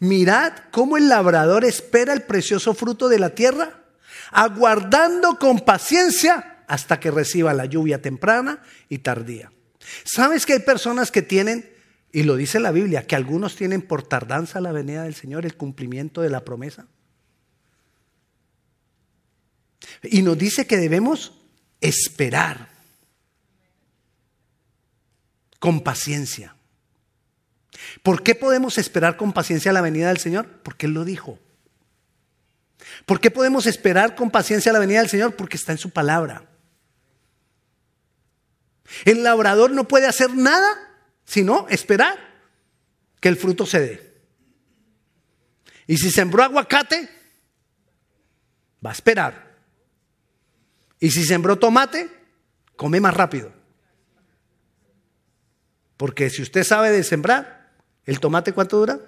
Mirad 0.00 0.52
cómo 0.72 0.96
el 0.96 1.08
labrador 1.08 1.64
espera 1.64 2.12
el 2.12 2.22
precioso 2.22 2.74
fruto 2.74 3.08
de 3.08 3.18
la 3.18 3.30
tierra, 3.30 3.84
aguardando 4.32 5.38
con 5.38 5.60
paciencia 5.60 6.64
hasta 6.66 6.98
que 6.98 7.12
reciba 7.12 7.54
la 7.54 7.66
lluvia 7.66 8.02
temprana 8.02 8.62
y 8.88 8.98
tardía. 8.98 9.52
¿Sabes 10.04 10.46
que 10.46 10.54
hay 10.54 10.58
personas 10.60 11.12
que 11.12 11.22
tienen, 11.22 11.70
y 12.12 12.24
lo 12.24 12.34
dice 12.34 12.58
la 12.58 12.72
Biblia, 12.72 13.06
que 13.06 13.14
algunos 13.14 13.54
tienen 13.54 13.82
por 13.82 14.02
tardanza 14.02 14.60
la 14.60 14.72
venida 14.72 15.04
del 15.04 15.14
Señor, 15.14 15.46
el 15.46 15.56
cumplimiento 15.56 16.22
de 16.22 16.30
la 16.30 16.44
promesa? 16.44 16.86
Y 20.02 20.22
nos 20.22 20.36
dice 20.36 20.66
que 20.66 20.76
debemos 20.76 21.40
esperar 21.80 22.75
con 25.66 25.80
paciencia. 25.80 26.54
¿Por 28.04 28.22
qué 28.22 28.36
podemos 28.36 28.78
esperar 28.78 29.16
con 29.16 29.32
paciencia 29.32 29.72
la 29.72 29.80
venida 29.80 30.06
del 30.06 30.18
Señor? 30.18 30.46
Porque 30.62 30.86
Él 30.86 30.92
lo 30.92 31.04
dijo. 31.04 31.40
¿Por 33.04 33.18
qué 33.18 33.32
podemos 33.32 33.66
esperar 33.66 34.14
con 34.14 34.30
paciencia 34.30 34.72
la 34.72 34.78
venida 34.78 35.00
del 35.00 35.10
Señor? 35.10 35.34
Porque 35.34 35.56
está 35.56 35.72
en 35.72 35.78
su 35.78 35.90
palabra. 35.90 36.48
El 39.04 39.24
labrador 39.24 39.72
no 39.72 39.88
puede 39.88 40.06
hacer 40.06 40.36
nada 40.36 40.68
sino 41.24 41.66
esperar 41.68 42.16
que 43.18 43.28
el 43.28 43.36
fruto 43.36 43.66
se 43.66 43.80
dé. 43.80 44.14
Y 45.88 45.96
si 45.96 46.12
sembró 46.12 46.44
aguacate, 46.44 47.10
va 48.86 48.90
a 48.90 48.94
esperar. 48.94 49.56
Y 51.00 51.10
si 51.10 51.24
sembró 51.24 51.58
tomate, 51.58 52.08
come 52.76 53.00
más 53.00 53.14
rápido. 53.14 53.55
Porque 55.96 56.30
si 56.30 56.42
usted 56.42 56.64
sabe 56.64 56.90
de 56.90 57.02
sembrar, 57.02 57.72
¿el 58.04 58.20
tomate 58.20 58.52
cuánto 58.52 58.78
dura? 58.78 59.00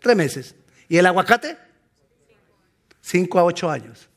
Tres 0.00 0.16
meses. 0.16 0.54
¿Y 0.88 0.96
el 0.96 1.06
aguacate? 1.06 1.56
Cinco 3.00 3.38
a 3.38 3.44
ocho 3.44 3.70
años. 3.70 4.08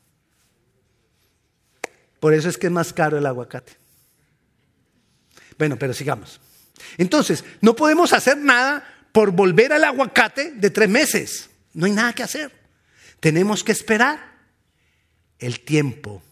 Por 2.20 2.34
eso 2.34 2.48
es 2.48 2.58
que 2.58 2.66
es 2.66 2.72
más 2.72 2.92
caro 2.92 3.18
el 3.18 3.26
aguacate. 3.26 3.72
Bueno, 5.58 5.78
pero 5.78 5.92
sigamos. 5.92 6.40
Entonces, 6.96 7.44
no 7.60 7.74
podemos 7.74 8.12
hacer 8.12 8.38
nada 8.38 8.84
por 9.12 9.32
volver 9.32 9.72
al 9.72 9.84
aguacate 9.84 10.52
de 10.52 10.70
tres 10.70 10.88
meses. 10.88 11.50
No 11.74 11.86
hay 11.86 11.92
nada 11.92 12.12
que 12.12 12.22
hacer. 12.22 12.52
Tenemos 13.20 13.64
que 13.64 13.72
esperar 13.72 14.38
el 15.38 15.60
tiempo. 15.60 16.22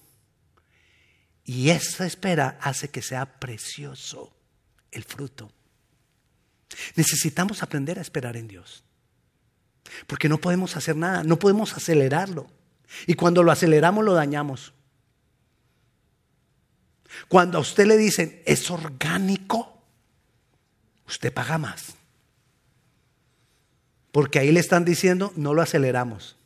Y 1.44 1.70
esa 1.70 2.06
espera 2.06 2.58
hace 2.60 2.88
que 2.88 3.02
sea 3.02 3.38
precioso 3.38 4.36
el 4.90 5.04
fruto. 5.04 5.52
Necesitamos 6.94 7.62
aprender 7.62 7.98
a 7.98 8.02
esperar 8.02 8.36
en 8.36 8.48
Dios. 8.48 8.84
Porque 10.06 10.28
no 10.28 10.38
podemos 10.38 10.76
hacer 10.76 10.96
nada, 10.96 11.22
no 11.22 11.38
podemos 11.38 11.74
acelerarlo. 11.74 12.48
Y 13.06 13.14
cuando 13.14 13.42
lo 13.42 13.52
aceleramos 13.52 14.04
lo 14.04 14.14
dañamos. 14.14 14.72
Cuando 17.28 17.58
a 17.58 17.60
usted 17.60 17.86
le 17.86 17.96
dicen, 17.96 18.42
es 18.44 18.70
orgánico, 18.70 19.82
usted 21.06 21.32
paga 21.32 21.58
más. 21.58 21.94
Porque 24.12 24.38
ahí 24.38 24.52
le 24.52 24.60
están 24.60 24.84
diciendo, 24.84 25.32
no 25.36 25.54
lo 25.54 25.62
aceleramos. 25.62 26.36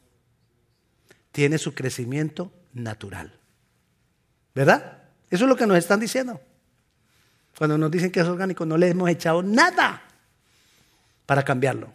Tiene 1.32 1.58
su 1.58 1.74
crecimiento 1.74 2.52
natural. 2.72 3.38
¿Verdad? 4.54 5.04
Eso 5.30 5.44
es 5.44 5.48
lo 5.48 5.56
que 5.56 5.66
nos 5.66 5.78
están 5.78 6.00
diciendo. 6.00 6.40
Cuando 7.56 7.78
nos 7.78 7.90
dicen 7.90 8.10
que 8.10 8.20
es 8.20 8.26
orgánico, 8.26 8.66
no 8.66 8.76
le 8.76 8.88
hemos 8.88 9.08
echado 9.08 9.42
nada 9.42 10.09
para 11.30 11.44
cambiarlo. 11.44 11.92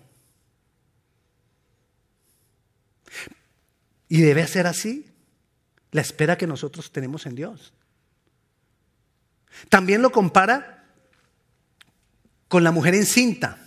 Y 4.07 4.21
debe 4.21 4.47
ser 4.47 4.65
así 4.65 5.11
la 5.91 5.99
espera 5.99 6.37
que 6.37 6.47
nosotros 6.47 6.89
tenemos 6.89 7.25
en 7.25 7.35
Dios. 7.35 7.73
También 9.67 10.01
lo 10.01 10.09
compara 10.13 10.85
con 12.47 12.63
la 12.63 12.71
mujer 12.71 12.95
encinta. 12.95 13.57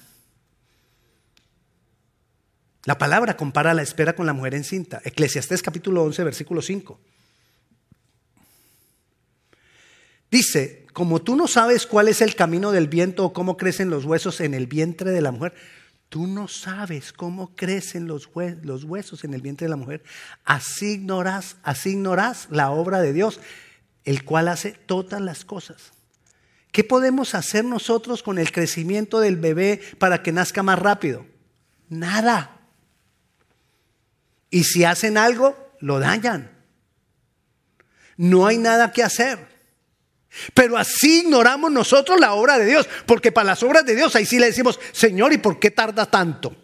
La 2.85 2.97
palabra 2.97 3.37
compara 3.37 3.75
la 3.75 3.83
espera 3.83 4.15
con 4.15 4.25
la 4.25 4.33
mujer 4.33 4.55
encinta. 4.55 5.03
Eclesiastés 5.05 5.61
capítulo 5.61 6.03
11, 6.03 6.25
versículo 6.25 6.63
5. 6.63 6.99
Dice, 10.31 10.87
como 10.99 11.23
tú 11.23 11.37
no 11.37 11.47
sabes 11.47 11.87
cuál 11.87 12.09
es 12.09 12.21
el 12.23 12.35
camino 12.35 12.73
del 12.73 12.89
viento 12.89 13.25
o 13.25 13.33
cómo 13.33 13.57
crecen 13.57 13.89
los 13.89 14.05
huesos 14.05 14.41
en 14.41 14.53
el 14.53 14.67
vientre 14.67 15.13
de 15.13 15.21
la 15.21 15.31
mujer, 15.31 15.55
tú 16.09 16.27
no 16.27 16.49
sabes 16.49 17.13
cómo 17.13 17.55
crecen 17.55 18.09
los, 18.09 18.27
huesos 18.27 19.23
en 19.23 19.33
el 19.33 19.41
vientre 19.41 19.67
de 19.67 19.71
la 19.71 19.77
mujer, 19.77 20.03
así 20.45 20.95
ignorás, 20.95 21.55
así 21.63 21.91
ignorás 21.91 22.49
la 22.51 22.73
obra 22.73 23.01
de 23.01 23.13
Dios, 23.13 23.39
el 24.05 24.25
cual 24.25 24.49
hace 24.49 24.73
todas 24.73 25.21
las 25.21 25.45
cosas. 25.45 25.93
¿Qué 26.73 26.83
podemos 26.83 27.37
hacer 27.37 27.65
nosotros 27.65 28.25
con 28.25 28.37
el 28.41 28.51
crecimiento 28.51 29.21
del 29.21 29.37
bebé 29.37 29.81
para 30.01 30.25
que 30.25 30.33
nazca 30.33 30.65
más 30.65 30.81
rápido? 30.81 31.25
Nada. 31.89 32.59
Y 34.51 34.65
si 34.65 34.83
hacen 34.83 35.17
algo, 35.17 35.57
lo 35.79 36.01
dañan. 36.01 36.51
No 38.17 38.49
hay 38.49 38.59
nada 38.59 38.91
que 38.91 39.05
hacer. 39.05 39.58
Pero 40.55 40.77
así 40.77 41.21
ignoramos 41.21 41.71
nosotros 41.71 42.21
la 42.21 42.35
obra 42.35 42.59
de 42.59 42.67
Dios, 42.67 42.89
porque 43.07 43.33
para 43.33 43.47
las 43.47 43.63
obras 43.63 43.85
de 43.85 43.97
Dios 43.97 44.15
ahí 44.15 44.27
sí 44.27 44.39
le 44.39 44.47
decimos, 44.47 44.79
Señor, 44.93 45.33
¿y 45.33 45.39
por 45.39 45.59
qué 45.59 45.71
tarda 45.71 46.07
tanto? 46.07 46.55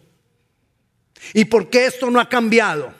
¿Y 1.33 1.45
por 1.45 1.69
qué 1.69 1.87
esto 1.87 2.11
no 2.11 2.19
ha 2.19 2.29
cambiado? 2.29 2.93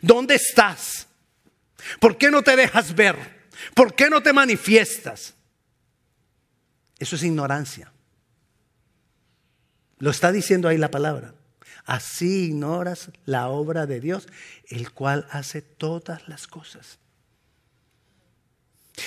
¿Dónde 0.00 0.36
estás? 0.36 1.06
¿Por 2.00 2.16
qué 2.16 2.30
no 2.30 2.42
te 2.42 2.56
dejas 2.56 2.94
ver? 2.94 3.16
¿Por 3.74 3.94
qué 3.94 4.08
no 4.10 4.22
te 4.22 4.32
manifiestas? 4.32 5.34
Eso 6.98 7.16
es 7.16 7.22
ignorancia. 7.22 7.92
Lo 9.98 10.10
está 10.10 10.32
diciendo 10.32 10.68
ahí 10.68 10.78
la 10.78 10.90
palabra. 10.90 11.34
Así 11.84 12.46
ignoras 12.46 13.10
la 13.24 13.48
obra 13.48 13.86
de 13.86 14.00
Dios, 14.00 14.26
el 14.68 14.92
cual 14.92 15.26
hace 15.30 15.62
todas 15.62 16.28
las 16.28 16.46
cosas. 16.46 16.98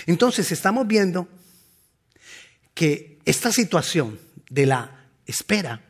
Entonces 0.06 0.52
estamos 0.52 0.88
viendo 0.88 1.28
que 2.74 3.20
esta 3.26 3.52
situación 3.52 4.20
de 4.50 4.66
la 4.66 5.06
espera, 5.26 5.82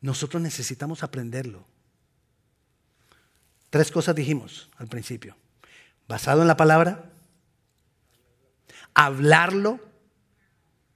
nosotros 0.00 0.42
necesitamos 0.42 1.02
aprenderlo. 1.02 1.66
Tres 3.68 3.90
cosas 3.90 4.14
dijimos 4.14 4.68
al 4.78 4.88
principio. 4.88 5.36
Basado 6.08 6.42
en 6.42 6.48
la 6.48 6.56
palabra, 6.56 7.12
hablarlo, 8.94 9.78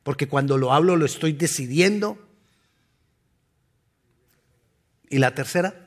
porque 0.02 0.28
cuando 0.28 0.58
lo 0.58 0.72
hablo 0.72 0.96
lo 0.96 1.06
estoy 1.06 1.32
decidiendo. 1.32 2.18
Y 5.08 5.18
la 5.18 5.34
tercera, 5.34 5.83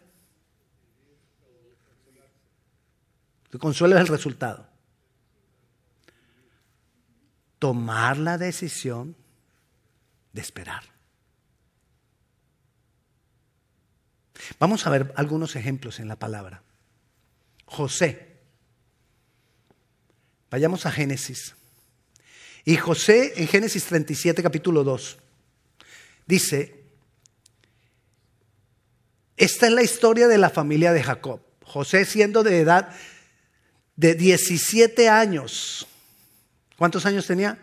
El 3.52 3.60
consuelo 3.60 3.98
el 3.98 4.08
resultado. 4.08 4.68
Tomar 7.60 8.18
la 8.18 8.38
decisión 8.38 9.16
de 10.34 10.42
esperar. 10.42 10.84
Vamos 14.60 14.86
a 14.86 14.90
ver 14.90 15.14
algunos 15.16 15.56
ejemplos 15.56 16.00
en 16.00 16.08
la 16.08 16.18
palabra. 16.18 16.62
José. 17.66 18.38
Vayamos 20.50 20.86
a 20.86 20.92
Génesis. 20.92 21.56
Y 22.64 22.76
José 22.78 23.34
en 23.38 23.48
Génesis 23.48 23.86
37, 23.86 24.44
capítulo 24.44 24.84
2, 24.84 25.18
dice, 26.26 26.84
esta 29.38 29.68
es 29.68 29.74
la 29.74 29.84
historia 29.84 30.28
de 30.28 30.38
la 30.38 30.50
familia 30.50 30.92
de 30.92 31.04
Jacob. 31.04 31.42
José 31.64 32.06
siendo 32.06 32.44
de 32.44 32.60
edad 32.60 32.94
de 33.98 34.14
17 34.14 35.10
años. 35.10 35.86
¿Cuántos 36.78 37.06
años 37.06 37.28
tenía? 37.28 37.60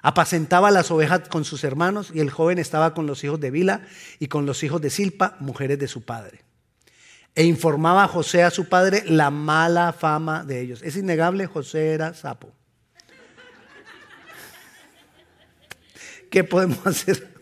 Apacentaba 0.00 0.70
las 0.70 0.90
ovejas 0.90 1.28
con 1.28 1.44
sus 1.44 1.64
hermanos 1.64 2.10
y 2.14 2.20
el 2.20 2.30
joven 2.30 2.58
estaba 2.58 2.94
con 2.94 3.06
los 3.06 3.24
hijos 3.24 3.40
de 3.40 3.50
Bila 3.50 3.82
y 4.20 4.28
con 4.28 4.46
los 4.46 4.62
hijos 4.62 4.80
de 4.80 4.88
Silpa, 4.88 5.36
mujeres 5.40 5.78
de 5.78 5.88
su 5.88 6.04
padre. 6.04 6.44
E 7.34 7.44
informaba 7.44 8.04
a 8.04 8.08
José 8.08 8.44
a 8.44 8.50
su 8.50 8.68
padre 8.68 9.02
la 9.04 9.30
mala 9.30 9.92
fama 9.92 10.44
de 10.44 10.60
ellos. 10.60 10.80
Es 10.82 10.96
innegable, 10.96 11.46
José 11.46 11.92
era 11.92 12.14
sapo. 12.14 12.52
¿Qué 16.30 16.44
podemos 16.44 16.86
hacer? 16.86 17.34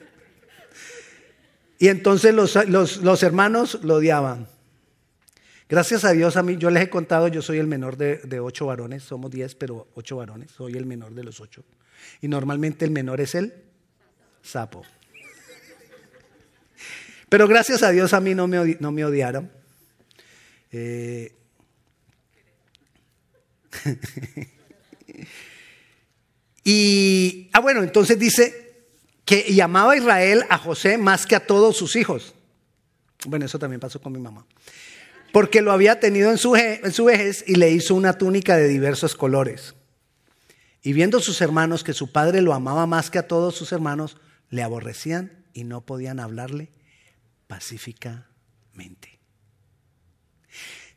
Y 1.78 1.88
entonces 1.88 2.35
los, 2.35 2.57
los 2.66 3.22
hermanos 3.22 3.78
lo 3.83 3.96
odiaban. 3.96 4.48
Gracias 5.68 6.05
a 6.05 6.12
Dios, 6.12 6.37
a 6.37 6.42
mí, 6.42 6.59
yo 6.59 6.68
les 6.68 6.83
he 6.83 6.90
contado, 6.90 7.29
yo 7.29 7.40
soy 7.40 7.59
el 7.59 7.66
menor 7.66 7.96
de, 7.96 8.40
ocho 8.40 8.66
varones, 8.66 9.03
somos 9.03 9.31
diez, 9.31 9.55
pero 9.55 9.88
ocho 9.94 10.16
varones, 10.16 10.50
soy 10.50 10.74
el 10.74 10.85
menor 10.85 11.14
de 11.14 11.24
los 11.24 11.40
ocho. 11.40 11.64
Y 12.20 12.29
normalmente 12.29 12.85
el 12.85 12.90
menor 12.90 13.22
es 13.22 13.35
el 13.35 13.55
sapo. 14.42 14.85
Pero 17.31 17.48
gracias 17.48 17.83
a 17.83 17.90
Dios 17.90 18.12
a 18.12 18.20
mí 18.20 18.35
no 18.35 18.46
me, 18.46 18.77
no 18.79 18.92
me 18.92 19.07
odiaron. 19.07 19.50
Eh, 20.70 21.35
y, 26.62 27.48
ah, 27.55 27.61
bueno, 27.61 27.83
entonces 27.83 28.18
dice 28.18 28.83
que 29.24 29.55
llamaba 29.55 29.94
a 29.94 29.96
Israel 29.96 30.44
a 30.50 30.59
José 30.59 30.98
más 30.98 31.24
que 31.24 31.37
a 31.37 31.46
todos 31.46 31.74
sus 31.74 31.96
hijos. 31.96 32.35
Bueno, 33.24 33.46
eso 33.46 33.59
también 33.59 33.81
pasó 33.81 33.98
con 33.98 34.12
mi 34.12 34.20
mamá 34.20 34.44
porque 35.35 35.62
lo 35.62 35.73
había 35.73 35.99
tenido 35.99 36.31
en 36.31 36.38
su, 36.38 36.55
en 36.55 36.92
su 36.92 37.07
vejez 37.07 37.42
y 37.44 37.57
le 37.57 37.73
hizo 37.73 37.97
una 37.97 38.18
túnica 38.18 38.57
de 38.57 38.68
diversos 38.68 39.16
colores. 39.16 39.75
Y 40.81 40.92
viendo 40.92 41.18
sus 41.18 41.40
hermanos 41.40 41.83
que 41.83 41.92
su 41.92 42.12
padre 42.12 42.40
lo 42.40 42.55
amaba 42.55 42.87
más 42.87 43.11
que 43.11 43.18
a 43.18 43.27
todos 43.27 43.57
sus 43.57 43.73
hermanos, 43.73 44.16
le 44.49 44.62
aborrecían 44.62 45.44
y 45.53 45.64
no 45.64 45.81
podían 45.81 46.20
hablarle 46.20 46.70
pacíficamente. 47.49 49.18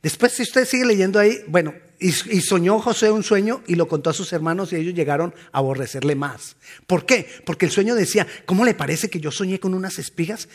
Después, 0.04 0.34
si 0.34 0.43
usted 0.43 0.67
sigue 0.67 0.86
leyendo 0.86 1.17
ahí, 1.17 1.39
bueno, 1.47 1.73
y, 2.00 2.10
y, 2.10 2.41
soñó 2.41 2.80
José 2.80 3.10
un 3.10 3.23
sueño 3.23 3.63
y 3.65 3.73
lo 3.73 3.88
contó 3.88 4.12
a 4.12 4.13
sus 4.13 4.32
hermanos 4.34 4.71
y 4.71 4.76
ellos 4.76 4.93
llegaron 4.93 5.34
a 5.52 5.58
aborrecerle 5.58 6.13
más. 6.13 6.58
¿Por 6.86 7.08
qué? 7.08 7.28
Porque 7.43 7.65
el 7.65 7.71
sueño 7.71 7.95
decía, 7.95 8.28
¿cómo 8.45 8.65
le 8.65 8.76
parece 8.76 9.10
que 9.10 9.19
yo 9.19 9.32
soñé 9.32 9.60
con 9.60 9.73
unas 9.73 9.97
espigas 9.97 10.47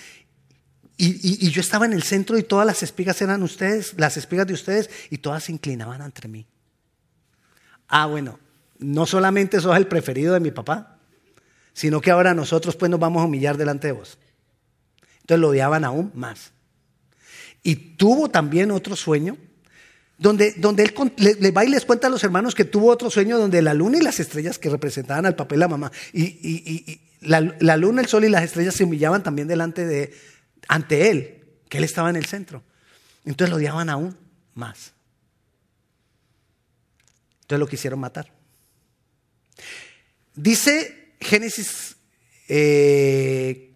y, 0.96 1.50
yo 1.50 1.60
estaba 1.60 1.86
en 1.86 1.92
el 1.92 2.02
centro 2.02 2.38
y 2.38 2.42
todas 2.42 2.66
las 2.66 2.82
espigas 2.82 3.20
eran 3.22 3.42
ustedes, 3.42 3.94
las 3.96 4.16
espigas 4.16 4.46
de 4.46 4.54
ustedes, 4.54 4.90
y 5.10 5.18
todas 5.18 5.44
se 5.44 5.52
inclinaban 5.52 6.02
ante 6.02 6.28
mí. 6.28 6.46
Ah, 7.88 8.06
bueno, 8.06 8.38
no 8.78 9.06
solamente 9.06 9.60
sos 9.60 9.76
el 9.76 9.86
preferido 9.86 10.34
de 10.34 10.40
mi 10.40 10.50
papá, 10.50 10.98
sino 11.72 12.00
que 12.00 12.10
ahora 12.10 12.34
nosotros 12.34 12.76
pues 12.76 12.90
nos 12.90 13.00
vamos 13.00 13.22
a 13.22 13.26
humillar 13.26 13.56
delante 13.56 13.88
de 13.88 13.92
vos. 13.92 14.18
Entonces 15.20 15.40
lo 15.40 15.48
odiaban 15.48 15.84
aún 15.84 16.10
más. 16.14 16.52
Y 17.62 17.76
tuvo 17.96 18.28
también 18.28 18.70
otro 18.70 18.96
sueño, 18.96 19.36
donde, 20.18 20.52
donde 20.52 20.84
él 20.84 20.94
le, 21.16 21.50
va 21.50 21.64
y 21.64 21.68
les 21.68 21.84
cuenta 21.84 22.06
a 22.06 22.10
los 22.10 22.22
hermanos 22.22 22.54
que 22.54 22.64
tuvo 22.64 22.90
otro 22.90 23.10
sueño 23.10 23.38
donde 23.38 23.62
la 23.62 23.74
luna 23.74 23.98
y 23.98 24.02
las 24.02 24.20
estrellas 24.20 24.58
que 24.58 24.68
representaban 24.68 25.26
al 25.26 25.36
papá 25.36 25.54
y 25.54 25.58
la 25.58 25.68
mamá, 25.68 25.90
y, 26.12 26.22
y 26.22 27.00
la, 27.20 27.54
la, 27.60 27.76
luna, 27.76 28.02
el 28.02 28.08
sol 28.08 28.24
y 28.24 28.28
las 28.28 28.44
estrellas 28.44 28.74
se 28.74 28.84
humillaban 28.84 29.22
también 29.22 29.48
delante 29.48 29.84
de, 29.86 30.12
ante 30.68 31.10
él, 31.10 31.44
que 31.68 31.78
él 31.78 31.84
estaba 31.84 32.10
en 32.10 32.16
el 32.16 32.26
centro. 32.26 32.62
Entonces 33.24 33.50
lo 33.50 33.56
odiaban 33.56 33.88
aún 33.88 34.16
más. 34.54 34.92
Entonces 37.42 37.60
lo 37.60 37.66
quisieron 37.66 38.00
matar. 38.00 38.32
Dice 40.34 41.14
Génesis, 41.20 41.96
eh, 42.48 43.72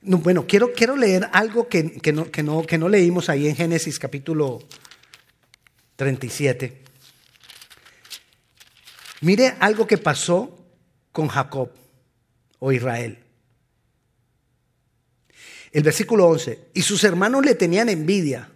bueno, 0.00 0.46
quiero, 0.46 0.72
quiero, 0.72 0.96
leer 0.96 1.28
algo 1.32 1.68
que, 1.68 1.82
no, 2.12 2.30
que, 2.30 2.42
no, 2.42 2.62
que 2.62 2.78
no 2.78 2.88
leímos 2.88 3.28
ahí 3.28 3.48
en 3.48 3.56
Génesis 3.56 3.98
capítulo 3.98 4.60
37. 5.96 6.84
Mire 9.22 9.56
algo 9.60 9.86
que 9.86 9.98
pasó 9.98 10.66
con 11.12 11.28
Jacob 11.28 11.70
o 12.58 12.72
Israel. 12.72 13.25
El 15.76 15.82
versículo 15.82 16.26
11, 16.28 16.70
y 16.72 16.80
sus 16.80 17.04
hermanos 17.04 17.44
le 17.44 17.54
tenían 17.54 17.90
envidia 17.90 18.50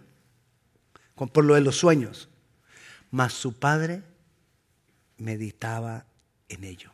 por 1.13 1.45
lo 1.45 1.53
de 1.53 1.61
los 1.61 1.77
sueños, 1.77 2.29
mas 3.11 3.31
su 3.33 3.59
padre 3.59 4.01
meditaba 5.17 6.07
en 6.49 6.63
ello. 6.63 6.89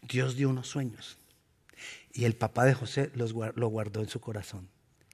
Dios 0.00 0.34
dio 0.34 0.48
unos 0.48 0.66
sueños 0.68 1.18
y 2.14 2.24
el 2.24 2.34
papá 2.36 2.64
de 2.64 2.72
José 2.72 3.10
los, 3.14 3.34
lo 3.54 3.68
guardó 3.68 4.00
en 4.00 4.08
su 4.08 4.18
corazón. 4.18 4.70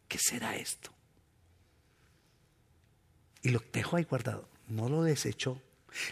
¿Qué 0.06 0.18
será 0.18 0.54
esto? 0.54 0.92
Y 3.42 3.48
lo 3.48 3.60
dejó 3.72 3.96
ahí 3.96 4.04
guardado, 4.04 4.48
no 4.68 4.88
lo 4.88 5.02
desechó. 5.02 5.60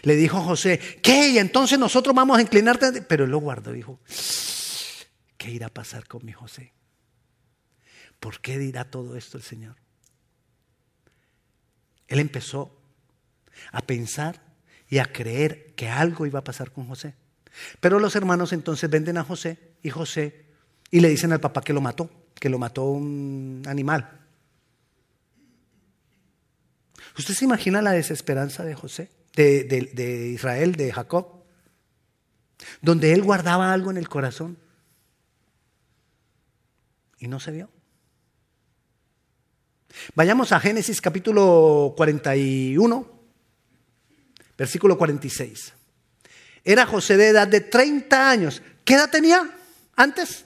Le 0.01 0.17
dijo 0.17 0.41
José, 0.41 0.99
¿qué? 1.01 1.29
Y 1.29 1.37
entonces 1.37 1.79
nosotros 1.79 2.13
vamos 2.13 2.37
a 2.37 2.41
inclinarte. 2.41 3.01
Pero 3.03 3.23
él 3.23 3.31
lo 3.31 3.37
guardó, 3.37 3.71
dijo, 3.71 4.01
¿qué 5.37 5.51
irá 5.51 5.67
a 5.67 5.73
pasar 5.73 6.05
con 6.05 6.25
mi 6.25 6.33
José? 6.33 6.73
¿Por 8.19 8.41
qué 8.41 8.57
dirá 8.57 8.89
todo 8.89 9.15
esto 9.15 9.37
el 9.37 9.43
Señor? 9.43 9.75
Él 12.07 12.19
empezó 12.19 12.75
a 13.71 13.81
pensar 13.81 14.41
y 14.89 14.99
a 14.99 15.11
creer 15.11 15.73
que 15.75 15.89
algo 15.89 16.25
iba 16.25 16.39
a 16.39 16.43
pasar 16.43 16.71
con 16.71 16.87
José. 16.87 17.15
Pero 17.79 17.99
los 17.99 18.15
hermanos 18.15 18.53
entonces 18.53 18.89
venden 18.89 19.17
a 19.17 19.23
José 19.23 19.57
y 19.83 19.89
José 19.89 20.45
y 20.91 20.99
le 20.99 21.09
dicen 21.09 21.33
al 21.33 21.41
papá 21.41 21.61
que 21.61 21.73
lo 21.73 21.81
mató, 21.81 22.09
que 22.35 22.49
lo 22.49 22.59
mató 22.59 22.85
un 22.85 23.63
animal. 23.67 24.21
¿Usted 27.17 27.33
se 27.33 27.45
imagina 27.45 27.81
la 27.81 27.91
desesperanza 27.91 28.63
de 28.63 28.75
José, 28.75 29.09
de, 29.35 29.63
de 29.63 30.27
Israel, 30.29 30.75
de 30.75 30.93
Jacob? 30.93 31.43
Donde 32.81 33.13
él 33.13 33.23
guardaba 33.23 33.73
algo 33.73 33.91
en 33.91 33.97
el 33.97 34.07
corazón 34.07 34.57
y 37.19 37.27
no 37.27 37.39
se 37.39 37.51
vio. 37.51 37.69
Vayamos 40.15 40.51
a 40.51 40.59
Génesis 40.59 41.01
capítulo 41.01 41.93
41, 41.95 43.07
versículo 44.57 44.97
46. 44.97 45.73
Era 46.63 46.85
José 46.85 47.17
de 47.17 47.29
edad 47.29 47.47
de 47.47 47.61
30 47.61 48.29
años. 48.29 48.61
¿Qué 48.83 48.95
edad 48.95 49.09
tenía 49.09 49.49
antes? 49.95 50.45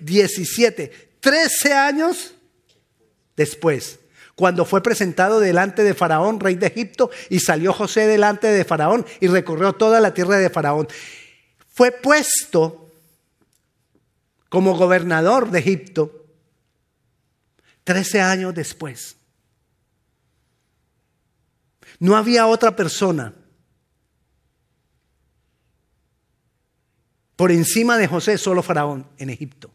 17. 0.00 1.18
13 1.20 1.72
años 1.72 2.34
después, 3.36 3.98
cuando 4.34 4.64
fue 4.64 4.82
presentado 4.82 5.40
delante 5.40 5.82
de 5.82 5.94
Faraón, 5.94 6.40
rey 6.40 6.56
de 6.56 6.66
Egipto, 6.66 7.10
y 7.30 7.40
salió 7.40 7.72
José 7.72 8.06
delante 8.06 8.48
de 8.48 8.64
Faraón 8.64 9.06
y 9.20 9.28
recorrió 9.28 9.72
toda 9.72 10.00
la 10.00 10.14
tierra 10.14 10.36
de 10.36 10.50
Faraón. 10.50 10.88
Fue 11.72 11.90
puesto 11.90 12.90
como 14.48 14.76
gobernador 14.76 15.50
de 15.50 15.58
Egipto 15.58 16.25
Trece 17.86 18.20
años 18.20 18.52
después. 18.52 19.16
No 22.00 22.16
había 22.16 22.48
otra 22.48 22.74
persona 22.74 23.32
por 27.36 27.52
encima 27.52 27.96
de 27.96 28.08
José, 28.08 28.38
solo 28.38 28.64
Faraón 28.64 29.08
en 29.18 29.30
Egipto. 29.30 29.72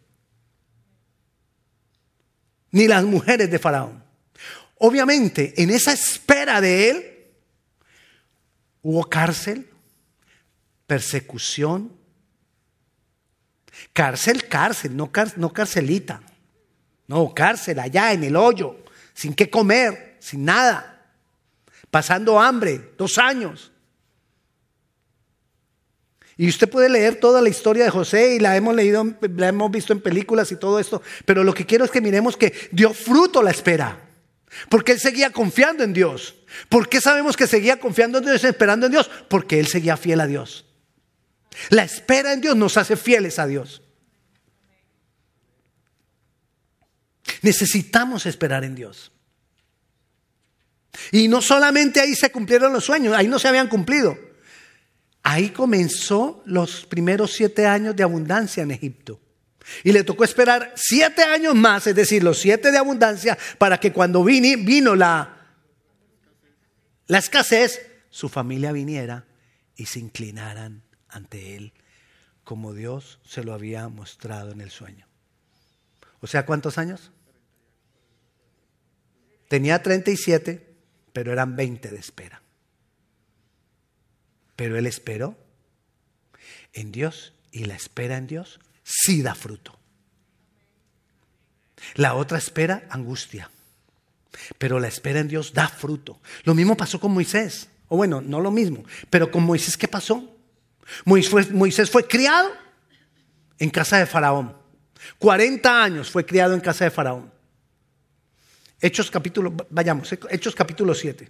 Ni 2.71 2.85
las 2.85 3.05
mujeres 3.05 3.49
de 3.49 3.59
Faraón. 3.59 4.03
Obviamente, 4.75 5.53
en 5.63 5.69
esa 5.69 5.93
espera 5.93 6.59
de 6.59 6.89
él, 6.89 7.27
hubo 8.81 9.05
cárcel, 9.05 9.69
persecución. 10.85 11.95
Cárcel, 13.93 14.49
cárcel, 14.49 14.97
no, 14.97 15.09
no 15.37 15.53
carcelita. 15.53 16.21
No, 17.11 17.33
cárcel 17.33 17.77
allá 17.77 18.13
en 18.13 18.23
el 18.23 18.37
hoyo, 18.37 18.73
sin 19.13 19.33
qué 19.33 19.49
comer, 19.49 20.15
sin 20.21 20.45
nada, 20.45 21.11
pasando 21.89 22.39
hambre, 22.39 22.93
dos 22.97 23.17
años. 23.17 23.73
Y 26.37 26.47
usted 26.47 26.69
puede 26.69 26.87
leer 26.87 27.17
toda 27.19 27.41
la 27.41 27.49
historia 27.49 27.83
de 27.83 27.89
José 27.89 28.35
y 28.35 28.39
la 28.39 28.55
hemos 28.55 28.73
leído, 28.73 29.05
la 29.35 29.49
hemos 29.49 29.69
visto 29.69 29.91
en 29.91 29.99
películas 29.99 30.53
y 30.53 30.55
todo 30.55 30.79
esto, 30.79 31.01
pero 31.25 31.43
lo 31.43 31.53
que 31.53 31.65
quiero 31.65 31.83
es 31.83 31.91
que 31.91 31.99
miremos 31.99 32.37
que 32.37 32.53
dio 32.71 32.93
fruto 32.93 33.43
la 33.43 33.51
espera, 33.51 33.99
porque 34.69 34.93
él 34.93 34.99
seguía 35.01 35.31
confiando 35.31 35.83
en 35.83 35.91
Dios. 35.91 36.35
¿Por 36.69 36.87
qué 36.87 37.01
sabemos 37.01 37.35
que 37.35 37.45
seguía 37.45 37.77
confiando 37.77 38.19
en 38.19 38.23
Dios, 38.23 38.41
esperando 38.45 38.85
en 38.85 38.93
Dios? 38.93 39.11
Porque 39.27 39.59
él 39.59 39.67
seguía 39.67 39.97
fiel 39.97 40.21
a 40.21 40.27
Dios. 40.27 40.65
La 41.71 41.83
espera 41.83 42.31
en 42.31 42.39
Dios 42.39 42.55
nos 42.55 42.77
hace 42.77 42.95
fieles 42.95 43.37
a 43.37 43.47
Dios. 43.47 43.81
Necesitamos 47.41 48.25
esperar 48.25 48.63
en 48.63 48.75
Dios. 48.75 49.11
Y 51.11 51.27
no 51.27 51.41
solamente 51.41 51.99
ahí 51.99 52.15
se 52.15 52.31
cumplieron 52.31 52.73
los 52.73 52.85
sueños, 52.85 53.15
ahí 53.15 53.27
no 53.27 53.39
se 53.39 53.47
habían 53.47 53.67
cumplido. 53.67 54.17
Ahí 55.23 55.49
comenzó 55.49 56.41
los 56.45 56.85
primeros 56.85 57.33
siete 57.33 57.65
años 57.65 57.95
de 57.95 58.03
abundancia 58.03 58.63
en 58.63 58.71
Egipto. 58.71 59.19
Y 59.83 59.91
le 59.91 60.03
tocó 60.03 60.23
esperar 60.23 60.73
siete 60.75 61.23
años 61.23 61.55
más, 61.55 61.85
es 61.87 61.95
decir, 61.95 62.23
los 62.23 62.39
siete 62.39 62.71
de 62.71 62.77
abundancia, 62.77 63.37
para 63.57 63.79
que 63.79 63.93
cuando 63.93 64.23
vino 64.23 64.95
la, 64.95 65.37
la 67.07 67.17
escasez, 67.19 67.87
su 68.09 68.27
familia 68.27 68.71
viniera 68.71 69.25
y 69.75 69.85
se 69.85 69.99
inclinaran 69.99 70.83
ante 71.07 71.55
él, 71.55 71.73
como 72.43 72.73
Dios 72.73 73.19
se 73.25 73.43
lo 73.43 73.53
había 73.53 73.87
mostrado 73.87 74.51
en 74.51 74.61
el 74.61 74.71
sueño. 74.71 75.07
O 76.19 76.27
sea, 76.27 76.45
¿cuántos 76.45 76.77
años? 76.77 77.11
Tenía 79.51 79.83
37, 79.83 80.65
pero 81.11 81.33
eran 81.33 81.57
20 81.57 81.89
de 81.89 81.97
espera. 81.97 82.41
Pero 84.55 84.77
él 84.77 84.87
esperó 84.87 85.35
en 86.71 86.93
Dios 86.93 87.33
y 87.51 87.65
la 87.65 87.75
espera 87.75 88.15
en 88.15 88.27
Dios 88.27 88.61
sí 88.81 89.21
da 89.21 89.35
fruto. 89.35 89.77
La 91.95 92.13
otra 92.13 92.37
espera, 92.37 92.87
angustia. 92.89 93.51
Pero 94.57 94.79
la 94.79 94.87
espera 94.87 95.19
en 95.19 95.27
Dios 95.27 95.51
da 95.51 95.67
fruto. 95.67 96.21
Lo 96.45 96.55
mismo 96.55 96.77
pasó 96.77 97.01
con 97.01 97.11
Moisés. 97.11 97.67
O 97.89 97.97
bueno, 97.97 98.21
no 98.21 98.39
lo 98.39 98.51
mismo. 98.51 98.85
Pero 99.09 99.31
con 99.31 99.43
Moisés, 99.43 99.75
¿qué 99.75 99.89
pasó? 99.89 100.33
Moisés 101.03 101.29
fue, 101.29 101.45
Moisés 101.47 101.91
fue 101.91 102.07
criado 102.07 102.49
en 103.59 103.69
casa 103.69 103.97
de 103.97 104.05
Faraón. 104.05 104.55
40 105.19 105.83
años 105.83 106.09
fue 106.09 106.25
criado 106.25 106.53
en 106.53 106.61
casa 106.61 106.85
de 106.85 106.91
Faraón. 106.91 107.40
Hechos 108.81 109.11
capítulo, 109.11 109.53
vayamos, 109.69 110.11
Hechos 110.11 110.55
capítulo 110.55 110.95
7. 110.95 111.29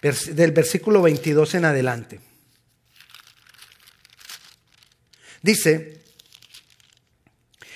Del 0.00 0.52
versículo 0.52 1.02
22 1.02 1.54
en 1.56 1.64
adelante. 1.66 2.20
Dice, 5.42 6.02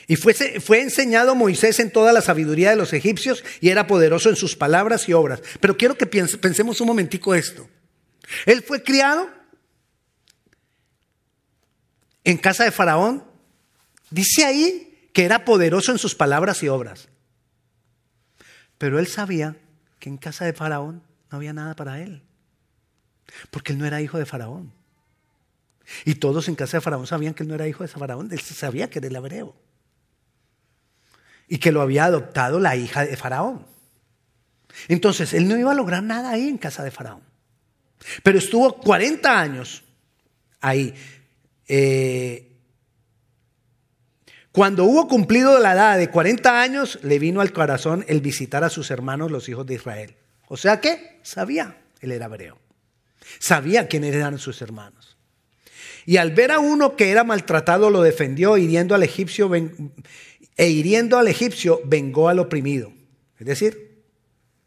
y 0.06 0.16
fue, 0.16 0.32
fue, 0.32 0.80
enseñado 0.80 1.34
Moisés 1.34 1.80
en 1.80 1.90
toda 1.90 2.14
la 2.14 2.22
sabiduría 2.22 2.70
de 2.70 2.76
los 2.76 2.94
egipcios 2.94 3.44
y 3.60 3.68
era 3.68 3.86
poderoso 3.86 4.30
en 4.30 4.36
sus 4.36 4.56
palabras 4.56 5.06
y 5.08 5.12
obras. 5.12 5.42
Pero 5.60 5.76
quiero 5.76 5.98
que 5.98 6.06
pensemos 6.06 6.80
un 6.80 6.86
momentico 6.86 7.34
esto. 7.34 7.68
Él 8.46 8.62
fue 8.62 8.82
criado 8.82 9.41
en 12.24 12.38
casa 12.38 12.64
de 12.64 12.70
Faraón, 12.70 13.24
dice 14.10 14.44
ahí 14.44 15.08
que 15.12 15.24
era 15.24 15.44
poderoso 15.44 15.92
en 15.92 15.98
sus 15.98 16.14
palabras 16.14 16.62
y 16.62 16.68
obras. 16.68 17.08
Pero 18.78 18.98
él 18.98 19.06
sabía 19.06 19.56
que 19.98 20.08
en 20.08 20.16
casa 20.16 20.44
de 20.44 20.52
Faraón 20.52 21.02
no 21.30 21.36
había 21.36 21.52
nada 21.52 21.76
para 21.76 22.00
él, 22.00 22.22
porque 23.50 23.72
él 23.72 23.78
no 23.78 23.86
era 23.86 24.00
hijo 24.00 24.18
de 24.18 24.26
Faraón. 24.26 24.72
Y 26.04 26.16
todos 26.16 26.48
en 26.48 26.54
casa 26.54 26.76
de 26.76 26.80
Faraón 26.80 27.06
sabían 27.06 27.34
que 27.34 27.42
él 27.42 27.48
no 27.48 27.54
era 27.54 27.68
hijo 27.68 27.84
de 27.84 27.88
Faraón, 27.88 28.28
él 28.32 28.40
sabía 28.40 28.88
que 28.88 28.98
era 28.98 29.08
el 29.08 29.16
hebreo. 29.16 29.54
Y 31.48 31.58
que 31.58 31.72
lo 31.72 31.82
había 31.82 32.04
adoptado 32.04 32.60
la 32.60 32.76
hija 32.76 33.04
de 33.04 33.16
Faraón. 33.16 33.66
Entonces, 34.88 35.34
él 35.34 35.48
no 35.48 35.58
iba 35.58 35.72
a 35.72 35.74
lograr 35.74 36.02
nada 36.02 36.30
ahí 36.30 36.48
en 36.48 36.58
casa 36.58 36.82
de 36.82 36.90
Faraón. 36.90 37.22
Pero 38.22 38.38
estuvo 38.38 38.74
40 38.78 39.40
años 39.40 39.84
ahí. 40.60 40.94
Eh, 41.74 42.52
cuando 44.52 44.84
hubo 44.84 45.08
cumplido 45.08 45.58
la 45.58 45.72
edad 45.72 45.96
de 45.96 46.10
40 46.10 46.60
años, 46.60 46.98
le 47.02 47.18
vino 47.18 47.40
al 47.40 47.54
corazón 47.54 48.04
el 48.08 48.20
visitar 48.20 48.62
a 48.62 48.68
sus 48.68 48.90
hermanos, 48.90 49.30
los 49.30 49.48
hijos 49.48 49.64
de 49.64 49.76
Israel. 49.76 50.14
O 50.48 50.58
sea 50.58 50.82
que 50.82 51.18
sabía, 51.22 51.78
él 52.00 52.12
era 52.12 52.26
hebreo. 52.26 52.58
Sabía 53.38 53.88
quiénes 53.88 54.14
eran 54.14 54.36
sus 54.36 54.60
hermanos. 54.60 55.16
Y 56.04 56.18
al 56.18 56.32
ver 56.32 56.52
a 56.52 56.58
uno 56.58 56.94
que 56.94 57.10
era 57.10 57.24
maltratado, 57.24 57.88
lo 57.88 58.02
defendió, 58.02 58.58
hiriendo 58.58 58.94
al 58.94 59.02
egipcio, 59.02 59.50
e 59.54 60.68
hiriendo 60.68 61.16
al 61.16 61.28
egipcio, 61.28 61.80
vengó 61.86 62.28
al 62.28 62.38
oprimido. 62.38 62.92
Es 63.38 63.46
decir, 63.46 64.02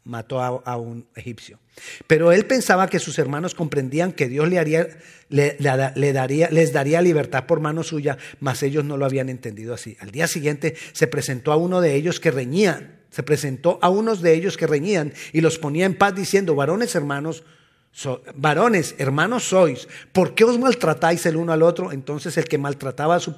mató 0.02 0.42
a, 0.42 0.76
un 0.76 1.06
egipcio. 1.14 1.60
Pero 2.06 2.32
él 2.32 2.46
pensaba 2.46 2.88
que 2.88 2.98
sus 2.98 3.18
hermanos 3.18 3.54
comprendían 3.54 4.12
que 4.12 4.28
Dios 4.28 4.50
daría, 4.50 4.88
les 5.28 6.72
daría 6.72 7.00
libertad 7.02 7.46
por 7.46 7.60
mano 7.60 7.82
suya, 7.82 8.16
mas 8.40 8.62
ellos 8.62 8.84
no 8.84 8.96
lo 8.96 9.04
habían 9.04 9.28
entendido 9.28 9.74
así. 9.74 9.96
Al 10.00 10.10
día 10.10 10.26
siguiente 10.26 10.74
se 10.92 11.06
presentó 11.06 11.52
a 11.52 11.56
uno 11.56 11.80
de 11.80 11.94
ellos 11.94 12.20
que 12.20 12.30
reñían, 12.30 13.00
se 13.10 13.22
presentó 13.22 13.78
a 13.82 13.88
unos 13.88 14.22
de 14.22 14.34
ellos 14.34 14.56
que 14.56 14.66
reñían 14.66 15.12
y 15.32 15.40
los 15.40 15.58
ponía 15.58 15.86
en 15.86 15.96
paz 15.96 16.14
diciendo, 16.14 16.54
varones 16.54 16.94
hermanos, 16.94 17.44
varones, 18.34 18.94
hermanos 18.98 19.44
sois, 19.44 19.88
¿por 20.12 20.34
qué 20.34 20.44
os 20.44 20.58
maltratáis 20.58 21.24
el 21.26 21.36
uno 21.36 21.52
al 21.52 21.62
otro? 21.62 21.92
Entonces 21.92 22.36
el 22.36 22.44
que 22.44 22.58
maltrataba 22.58 23.14
a 23.14 23.20
su, 23.20 23.34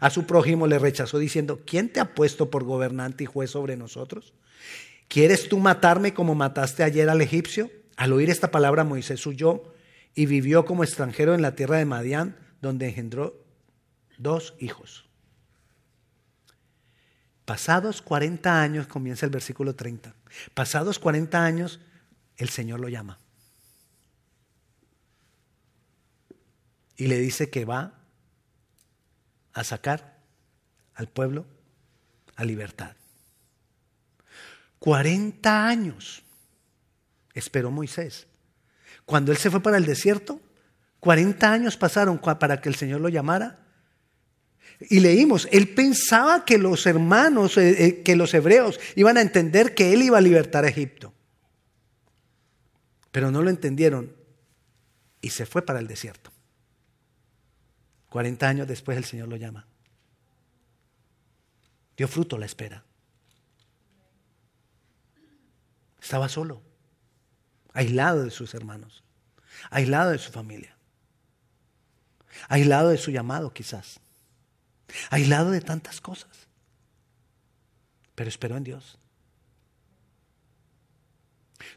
a 0.00 0.10
su 0.10 0.26
prójimo 0.26 0.66
le 0.66 0.78
rechazó 0.78 1.18
diciendo, 1.18 1.60
¿quién 1.64 1.88
te 1.88 2.00
ha 2.00 2.14
puesto 2.14 2.50
por 2.50 2.64
gobernante 2.64 3.24
y 3.24 3.26
juez 3.26 3.50
sobre 3.50 3.76
nosotros? 3.76 4.32
¿Quieres 5.12 5.46
tú 5.46 5.58
matarme 5.58 6.14
como 6.14 6.34
mataste 6.34 6.82
ayer 6.82 7.10
al 7.10 7.20
egipcio? 7.20 7.70
Al 7.98 8.14
oír 8.14 8.30
esta 8.30 8.50
palabra 8.50 8.82
Moisés 8.82 9.26
huyó 9.26 9.62
y 10.14 10.24
vivió 10.24 10.64
como 10.64 10.84
extranjero 10.84 11.34
en 11.34 11.42
la 11.42 11.54
tierra 11.54 11.76
de 11.76 11.84
Madián, 11.84 12.38
donde 12.62 12.88
engendró 12.88 13.44
dos 14.16 14.54
hijos. 14.58 15.06
Pasados 17.44 18.00
40 18.00 18.62
años, 18.62 18.86
comienza 18.86 19.26
el 19.26 19.32
versículo 19.32 19.74
30, 19.74 20.14
pasados 20.54 20.98
40 20.98 21.44
años, 21.44 21.80
el 22.38 22.48
Señor 22.48 22.80
lo 22.80 22.88
llama. 22.88 23.18
Y 26.96 27.08
le 27.08 27.18
dice 27.18 27.50
que 27.50 27.66
va 27.66 28.00
a 29.52 29.62
sacar 29.62 30.22
al 30.94 31.08
pueblo 31.08 31.44
a 32.34 32.46
libertad. 32.46 32.96
40 34.82 35.68
años 35.68 36.24
esperó 37.34 37.70
Moisés. 37.70 38.26
Cuando 39.04 39.30
él 39.30 39.38
se 39.38 39.48
fue 39.48 39.62
para 39.62 39.76
el 39.76 39.86
desierto, 39.86 40.40
40 40.98 41.52
años 41.52 41.76
pasaron 41.76 42.18
para 42.18 42.60
que 42.60 42.68
el 42.68 42.74
Señor 42.74 43.00
lo 43.00 43.08
llamara. 43.08 43.60
Y 44.80 44.98
leímos, 44.98 45.46
él 45.52 45.72
pensaba 45.72 46.44
que 46.44 46.58
los 46.58 46.84
hermanos, 46.86 47.56
eh, 47.58 47.84
eh, 47.86 48.02
que 48.02 48.16
los 48.16 48.34
hebreos 48.34 48.80
iban 48.96 49.18
a 49.18 49.20
entender 49.20 49.72
que 49.72 49.92
él 49.92 50.02
iba 50.02 50.18
a 50.18 50.20
libertar 50.20 50.64
a 50.64 50.70
Egipto. 50.70 51.14
Pero 53.12 53.30
no 53.30 53.40
lo 53.40 53.50
entendieron 53.50 54.12
y 55.20 55.30
se 55.30 55.46
fue 55.46 55.64
para 55.64 55.78
el 55.78 55.86
desierto. 55.86 56.32
40 58.08 58.48
años 58.48 58.66
después 58.66 58.98
el 58.98 59.04
Señor 59.04 59.28
lo 59.28 59.36
llama. 59.36 59.64
Dio 61.96 62.08
fruto 62.08 62.36
la 62.36 62.46
espera. 62.46 62.84
Estaba 66.02 66.28
solo, 66.28 66.60
aislado 67.72 68.24
de 68.24 68.30
sus 68.32 68.54
hermanos, 68.54 69.04
aislado 69.70 70.10
de 70.10 70.18
su 70.18 70.32
familia, 70.32 70.76
aislado 72.48 72.88
de 72.88 72.98
su 72.98 73.12
llamado 73.12 73.52
quizás, 73.52 74.00
aislado 75.10 75.52
de 75.52 75.60
tantas 75.60 76.00
cosas, 76.00 76.48
pero 78.16 78.28
esperó 78.28 78.56
en 78.56 78.64
Dios. 78.64 78.98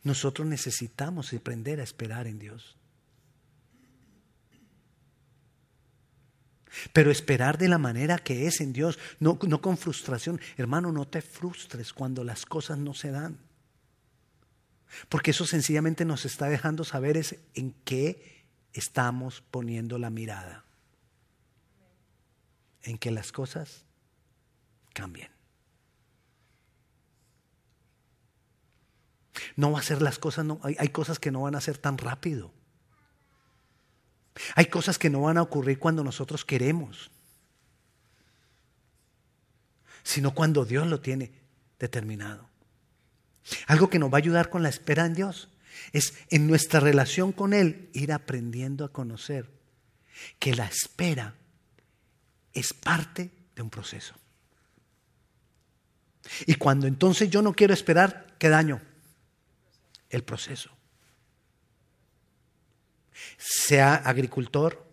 Nosotros 0.03 0.47
necesitamos 0.47 1.31
aprender 1.31 1.79
a 1.79 1.83
esperar 1.83 2.25
en 2.25 2.39
Dios. 2.39 2.75
Pero 6.91 7.11
esperar 7.11 7.57
de 7.57 7.69
la 7.69 7.77
manera 7.77 8.17
que 8.17 8.47
es 8.47 8.59
en 8.59 8.73
Dios, 8.73 8.99
no, 9.19 9.39
no, 9.47 9.61
con 9.61 9.77
frustración. 9.77 10.41
Hermano, 10.57 10.91
no 10.91 11.07
te 11.07 11.21
frustres 11.21 11.93
cuando 11.93 12.23
las 12.23 12.45
cosas 12.45 12.77
no 12.77 12.93
se 12.93 13.11
dan. 13.11 13.44
Porque 15.09 15.31
eso 15.31 15.45
sencillamente 15.45 16.05
nos 16.05 16.25
está 16.25 16.47
dejando 16.47 16.83
saber 16.83 17.17
es 17.17 17.37
en 17.53 17.73
qué 17.83 18.45
estamos 18.73 19.41
poniendo 19.51 19.97
la 19.97 20.09
mirada. 20.09 20.65
En 22.83 22.97
que 22.97 23.11
las 23.11 23.31
cosas 23.31 23.85
cambien. 24.93 25.29
No 29.55 29.71
va 29.71 29.79
a 29.79 29.83
ser 29.83 30.01
las 30.01 30.19
cosas, 30.19 30.45
no, 30.45 30.59
hay, 30.63 30.75
hay 30.79 30.89
cosas 30.89 31.19
que 31.19 31.31
no 31.31 31.41
van 31.41 31.55
a 31.55 31.61
ser 31.61 31.77
tan 31.77 31.97
rápido. 31.97 32.53
Hay 34.55 34.65
cosas 34.65 34.97
que 34.97 35.09
no 35.09 35.21
van 35.21 35.37
a 35.37 35.41
ocurrir 35.41 35.79
cuando 35.79 36.03
nosotros 36.03 36.43
queremos, 36.43 37.11
sino 40.03 40.33
cuando 40.33 40.65
Dios 40.65 40.87
lo 40.87 40.99
tiene 40.99 41.31
determinado. 41.79 42.49
Algo 43.67 43.89
que 43.89 43.99
nos 43.99 44.11
va 44.11 44.17
a 44.17 44.19
ayudar 44.19 44.49
con 44.49 44.63
la 44.63 44.69
espera 44.69 45.05
en 45.05 45.13
Dios 45.13 45.49
es 45.91 46.13
en 46.29 46.47
nuestra 46.47 46.79
relación 46.79 47.31
con 47.31 47.53
Él 47.53 47.89
ir 47.93 48.11
aprendiendo 48.11 48.85
a 48.85 48.91
conocer 48.91 49.49
que 50.39 50.55
la 50.55 50.65
espera 50.65 51.35
es 52.53 52.73
parte 52.73 53.31
de 53.55 53.61
un 53.61 53.69
proceso. 53.69 54.15
Y 56.47 56.55
cuando 56.55 56.87
entonces 56.87 57.29
yo 57.29 57.41
no 57.41 57.53
quiero 57.53 57.73
esperar, 57.73 58.35
¿qué 58.39 58.49
daño? 58.49 58.81
El 60.09 60.23
proceso. 60.23 60.71
Sea 63.37 63.95
agricultor, 63.95 64.85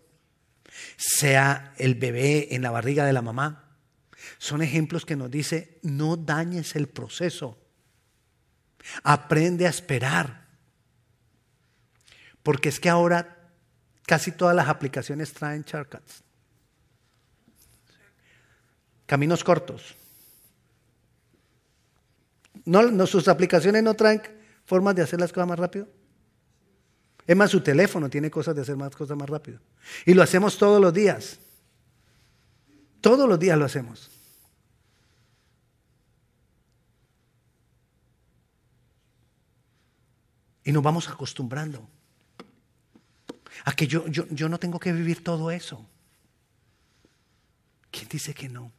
sea 0.97 1.73
el 1.77 1.95
bebé 1.95 2.53
en 2.55 2.61
la 2.61 2.71
barriga 2.71 3.05
de 3.05 3.13
la 3.13 3.21
mamá, 3.21 3.77
son 4.37 4.61
ejemplos 4.61 5.05
que 5.05 5.15
nos 5.15 5.31
dice, 5.31 5.79
no 5.81 6.17
dañes 6.17 6.75
el 6.75 6.87
proceso 6.87 7.62
Aprende 9.03 9.65
a 9.65 9.69
esperar. 9.69 10.47
Porque 12.41 12.69
es 12.69 12.79
que 12.79 12.89
ahora 12.89 13.51
casi 14.05 14.31
todas 14.31 14.55
las 14.55 14.67
aplicaciones 14.67 15.33
traen 15.33 15.63
shortcuts. 15.63 16.23
Caminos 19.05 19.43
cortos. 19.43 19.95
¿No, 22.65 23.07
sus 23.07 23.27
aplicaciones 23.27 23.83
no 23.83 23.93
traen 23.93 24.21
formas 24.65 24.95
de 24.95 25.01
hacer 25.01 25.19
las 25.19 25.31
cosas 25.31 25.49
más 25.49 25.59
rápido? 25.59 25.87
Es 27.25 27.35
más, 27.35 27.51
su 27.51 27.61
teléfono 27.61 28.09
tiene 28.09 28.29
cosas 28.29 28.55
de 28.55 28.61
hacer 28.61 28.75
más 28.75 28.95
cosas 28.95 29.17
más 29.17 29.29
rápido. 29.29 29.59
Y 30.05 30.13
lo 30.13 30.23
hacemos 30.23 30.57
todos 30.57 30.81
los 30.81 30.93
días. 30.93 31.39
Todos 33.01 33.27
los 33.27 33.39
días 33.39 33.57
lo 33.57 33.65
hacemos. 33.65 34.09
Y 40.63 40.71
nos 40.71 40.83
vamos 40.83 41.09
acostumbrando 41.09 41.87
a 43.65 43.73
que 43.73 43.87
yo, 43.87 44.07
yo, 44.07 44.25
yo 44.29 44.49
no 44.49 44.59
tengo 44.59 44.79
que 44.79 44.93
vivir 44.93 45.23
todo 45.23 45.51
eso. 45.51 45.85
¿Quién 47.91 48.07
dice 48.09 48.33
que 48.33 48.49
no? 48.49 48.71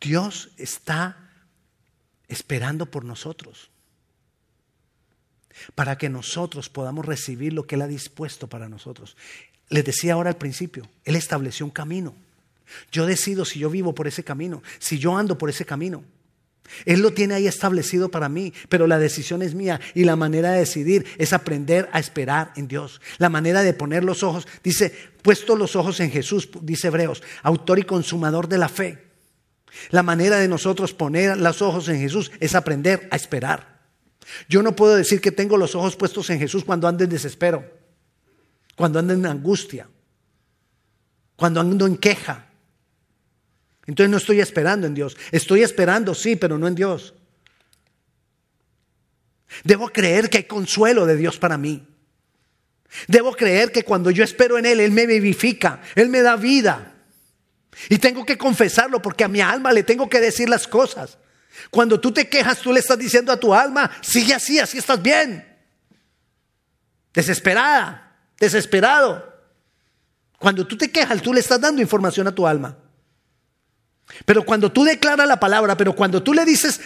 Dios 0.00 0.50
está 0.56 1.30
esperando 2.28 2.86
por 2.86 3.04
nosotros 3.04 3.70
para 5.74 5.96
que 5.98 6.08
nosotros 6.08 6.68
podamos 6.68 7.04
recibir 7.06 7.52
lo 7.52 7.66
que 7.66 7.76
Él 7.76 7.82
ha 7.82 7.86
dispuesto 7.86 8.48
para 8.48 8.68
nosotros. 8.68 9.16
Les 9.68 9.84
decía 9.84 10.14
ahora 10.14 10.30
al 10.30 10.36
principio, 10.36 10.88
Él 11.04 11.16
estableció 11.16 11.66
un 11.66 11.72
camino. 11.72 12.14
Yo 12.90 13.06
decido 13.06 13.44
si 13.44 13.58
yo 13.58 13.70
vivo 13.70 13.94
por 13.94 14.06
ese 14.06 14.24
camino, 14.24 14.62
si 14.78 14.98
yo 14.98 15.16
ando 15.16 15.38
por 15.38 15.50
ese 15.50 15.64
camino. 15.64 16.04
Él 16.84 17.00
lo 17.00 17.12
tiene 17.12 17.34
ahí 17.34 17.46
establecido 17.46 18.10
para 18.10 18.28
mí, 18.28 18.52
pero 18.68 18.86
la 18.86 18.98
decisión 18.98 19.42
es 19.42 19.54
mía 19.54 19.80
y 19.94 20.04
la 20.04 20.16
manera 20.16 20.52
de 20.52 20.60
decidir 20.60 21.06
es 21.18 21.32
aprender 21.32 21.88
a 21.92 21.98
esperar 21.98 22.52
en 22.56 22.68
Dios. 22.68 23.00
La 23.18 23.28
manera 23.28 23.62
de 23.62 23.74
poner 23.74 24.04
los 24.04 24.22
ojos, 24.22 24.46
dice, 24.62 24.92
puesto 25.22 25.56
los 25.56 25.76
ojos 25.76 26.00
en 26.00 26.10
Jesús, 26.10 26.48
dice 26.62 26.88
Hebreos, 26.88 27.22
autor 27.42 27.78
y 27.78 27.84
consumador 27.84 28.48
de 28.48 28.58
la 28.58 28.68
fe. 28.68 29.12
La 29.90 30.02
manera 30.02 30.38
de 30.38 30.48
nosotros 30.48 30.92
poner 30.92 31.36
los 31.36 31.62
ojos 31.62 31.88
en 31.88 31.98
Jesús 31.98 32.30
es 32.40 32.54
aprender 32.54 33.08
a 33.10 33.16
esperar. 33.16 33.80
Yo 34.48 34.62
no 34.62 34.76
puedo 34.76 34.94
decir 34.94 35.20
que 35.20 35.32
tengo 35.32 35.56
los 35.56 35.74
ojos 35.74 35.96
puestos 35.96 36.30
en 36.30 36.38
Jesús 36.38 36.64
cuando 36.64 36.88
ando 36.88 37.04
en 37.04 37.10
desespero, 37.10 37.64
cuando 38.76 38.98
ando 38.98 39.14
en 39.14 39.26
angustia, 39.26 39.88
cuando 41.36 41.60
ando 41.60 41.86
en 41.86 41.96
queja, 41.96 42.51
entonces 43.86 44.10
no 44.10 44.16
estoy 44.16 44.40
esperando 44.40 44.86
en 44.86 44.94
Dios. 44.94 45.16
Estoy 45.30 45.62
esperando, 45.62 46.14
sí, 46.14 46.36
pero 46.36 46.58
no 46.58 46.68
en 46.68 46.74
Dios. 46.74 47.14
Debo 49.64 49.88
creer 49.88 50.30
que 50.30 50.38
hay 50.38 50.44
consuelo 50.44 51.04
de 51.04 51.16
Dios 51.16 51.38
para 51.38 51.58
mí. 51.58 51.86
Debo 53.08 53.32
creer 53.32 53.72
que 53.72 53.84
cuando 53.84 54.10
yo 54.10 54.22
espero 54.22 54.58
en 54.58 54.66
Él, 54.66 54.80
Él 54.80 54.92
me 54.92 55.06
vivifica, 55.06 55.80
Él 55.94 56.08
me 56.08 56.22
da 56.22 56.36
vida. 56.36 56.94
Y 57.88 57.98
tengo 57.98 58.24
que 58.24 58.38
confesarlo 58.38 59.00
porque 59.00 59.24
a 59.24 59.28
mi 59.28 59.40
alma 59.40 59.72
le 59.72 59.82
tengo 59.82 60.08
que 60.08 60.20
decir 60.20 60.48
las 60.48 60.68
cosas. 60.68 61.18
Cuando 61.70 61.98
tú 61.98 62.12
te 62.12 62.28
quejas, 62.28 62.60
tú 62.60 62.72
le 62.72 62.80
estás 62.80 62.98
diciendo 62.98 63.32
a 63.32 63.40
tu 63.40 63.54
alma, 63.54 63.90
sigue 64.02 64.34
así, 64.34 64.58
así 64.58 64.78
estás 64.78 65.02
bien. 65.02 65.46
Desesperada, 67.12 68.16
desesperado. 68.38 69.32
Cuando 70.38 70.66
tú 70.66 70.76
te 70.76 70.90
quejas, 70.90 71.20
tú 71.22 71.32
le 71.32 71.40
estás 71.40 71.60
dando 71.60 71.82
información 71.82 72.26
a 72.28 72.34
tu 72.34 72.46
alma. 72.46 72.76
Pero 74.24 74.44
cuando 74.44 74.70
tú 74.70 74.84
declaras 74.84 75.26
la 75.26 75.40
palabra, 75.40 75.76
pero 75.76 75.94
cuando 75.94 76.22
tú 76.22 76.34
le 76.34 76.44
dices 76.44 76.80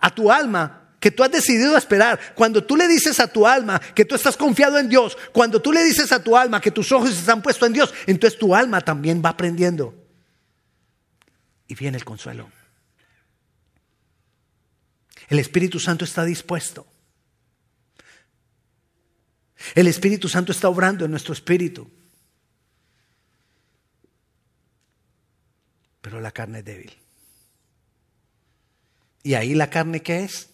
a 0.00 0.14
tu 0.14 0.30
alma 0.30 0.90
que 1.00 1.10
tú 1.10 1.22
has 1.22 1.30
decidido 1.30 1.76
esperar, 1.76 2.18
cuando 2.34 2.64
tú 2.64 2.76
le 2.76 2.88
dices 2.88 3.20
a 3.20 3.28
tu 3.28 3.46
alma 3.46 3.80
que 3.94 4.04
tú 4.04 4.14
estás 4.14 4.36
confiado 4.36 4.78
en 4.78 4.88
Dios, 4.88 5.16
cuando 5.32 5.60
tú 5.60 5.72
le 5.72 5.84
dices 5.84 6.10
a 6.12 6.22
tu 6.22 6.36
alma 6.36 6.60
que 6.60 6.70
tus 6.70 6.90
ojos 6.92 7.10
están 7.10 7.42
puestos 7.42 7.66
en 7.66 7.74
Dios, 7.74 7.94
entonces 8.06 8.38
tu 8.38 8.54
alma 8.54 8.80
también 8.80 9.22
va 9.24 9.30
aprendiendo. 9.30 9.94
Y 11.68 11.74
viene 11.74 11.98
el 11.98 12.04
consuelo. 12.04 12.50
El 15.28 15.38
Espíritu 15.38 15.80
Santo 15.80 16.04
está 16.04 16.24
dispuesto. 16.24 16.86
El 19.74 19.86
Espíritu 19.88 20.28
Santo 20.28 20.52
está 20.52 20.68
obrando 20.68 21.04
en 21.04 21.10
nuestro 21.10 21.32
espíritu. 21.32 21.90
Pero 26.00 26.20
la 26.20 26.25
carne 26.36 26.62
débil. 26.62 26.92
¿Y 29.22 29.32
ahí 29.32 29.54
la 29.54 29.70
carne 29.70 30.02
qué 30.02 30.22
es? 30.24 30.50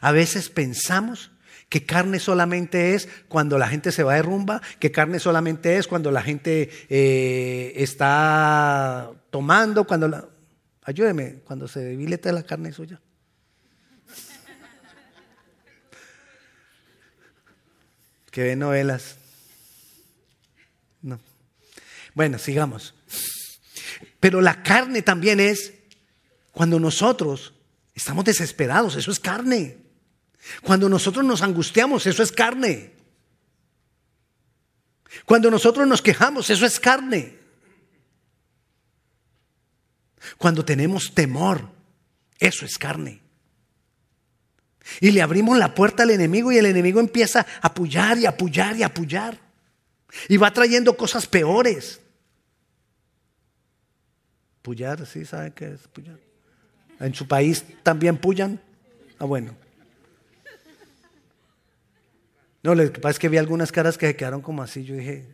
A 0.00 0.10
veces 0.10 0.48
pensamos 0.48 1.30
que 1.68 1.86
carne 1.86 2.18
solamente 2.18 2.96
es 2.96 3.08
cuando 3.28 3.58
la 3.58 3.68
gente 3.68 3.92
se 3.92 4.02
va 4.02 4.16
de 4.16 4.22
rumba, 4.22 4.60
que 4.80 4.90
carne 4.90 5.20
solamente 5.20 5.76
es 5.76 5.86
cuando 5.86 6.10
la 6.10 6.20
gente 6.20 6.68
eh, 6.88 7.72
está 7.76 9.12
tomando, 9.30 9.86
cuando 9.86 10.08
la... 10.08 10.28
Ayúdeme, 10.82 11.36
cuando 11.44 11.68
se 11.68 11.78
debilita 11.78 12.32
la 12.32 12.42
carne 12.42 12.72
suya. 12.72 13.00
que 18.32 18.42
ve 18.42 18.56
novelas. 18.56 19.16
No. 21.02 21.20
Bueno, 22.14 22.38
sigamos. 22.38 22.94
Pero 24.20 24.40
la 24.40 24.62
carne 24.62 25.02
también 25.02 25.40
es 25.40 25.74
cuando 26.52 26.78
nosotros 26.78 27.54
estamos 27.94 28.24
desesperados, 28.24 28.96
eso 28.96 29.10
es 29.10 29.20
carne. 29.20 29.78
Cuando 30.62 30.88
nosotros 30.88 31.24
nos 31.24 31.42
angustiamos, 31.42 32.06
eso 32.06 32.22
es 32.22 32.32
carne. 32.32 32.92
Cuando 35.24 35.50
nosotros 35.50 35.86
nos 35.86 36.02
quejamos, 36.02 36.50
eso 36.50 36.66
es 36.66 36.80
carne. 36.80 37.38
Cuando 40.38 40.64
tenemos 40.64 41.14
temor, 41.14 41.68
eso 42.38 42.64
es 42.64 42.78
carne. 42.78 43.20
Y 45.00 45.10
le 45.10 45.22
abrimos 45.22 45.58
la 45.58 45.74
puerta 45.74 46.02
al 46.02 46.10
enemigo 46.10 46.50
y 46.52 46.58
el 46.58 46.66
enemigo 46.66 47.00
empieza 47.00 47.46
a 47.60 47.68
apoyar 47.68 48.18
y 48.18 48.26
apoyar 48.26 48.76
y 48.76 48.82
apoyar. 48.82 49.38
Y 50.28 50.36
va 50.36 50.52
trayendo 50.52 50.96
cosas 50.96 51.26
peores. 51.26 52.01
Pullar, 54.62 55.04
¿sí 55.06 55.24
saben 55.24 55.52
qué 55.52 55.72
es 55.72 55.88
pullar? 55.88 56.18
¿En 57.00 57.14
su 57.14 57.26
país 57.26 57.64
también 57.82 58.16
pullan? 58.16 58.60
Ah, 59.18 59.24
bueno. 59.24 59.54
No, 62.62 62.76
lo 62.76 62.92
que 62.92 63.00
pasa 63.00 63.10
es 63.10 63.18
que 63.18 63.28
vi 63.28 63.38
algunas 63.38 63.72
caras 63.72 63.98
que 63.98 64.06
se 64.06 64.16
quedaron 64.16 64.40
como 64.40 64.62
así. 64.62 64.84
Yo 64.84 64.94
dije, 64.94 65.26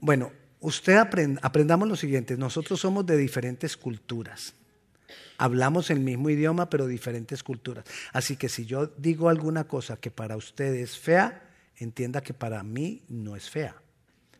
bueno, 0.00 0.32
usted 0.60 0.96
aprendamos 0.96 1.86
lo 1.86 1.96
siguiente, 1.96 2.36
nosotros 2.38 2.80
somos 2.80 3.04
de 3.04 3.16
diferentes 3.18 3.76
culturas. 3.76 4.54
Hablamos 5.36 5.90
el 5.90 6.00
mismo 6.00 6.30
idioma, 6.30 6.70
pero 6.70 6.86
diferentes 6.86 7.42
culturas. 7.42 7.84
Así 8.12 8.36
que 8.36 8.48
si 8.48 8.64
yo 8.64 8.86
digo 8.86 9.28
alguna 9.28 9.64
cosa 9.64 9.98
que 9.98 10.10
para 10.10 10.36
usted 10.36 10.72
es 10.74 10.98
fea, 10.98 11.42
entienda 11.76 12.22
que 12.22 12.32
para 12.32 12.62
mí 12.62 13.02
no 13.08 13.36
es 13.36 13.50
fea. 13.50 13.76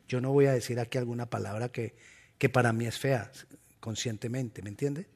Yo 0.08 0.20
no 0.20 0.32
voy 0.32 0.46
a 0.46 0.52
decir 0.52 0.80
aquí 0.80 0.96
alguna 0.96 1.26
palabra 1.26 1.68
que, 1.68 1.94
que 2.42 2.48
para 2.48 2.72
mí 2.72 2.86
es 2.86 2.98
fea, 2.98 3.30
conscientemente, 3.78 4.62
¿me 4.62 4.70
entiende? 4.70 5.06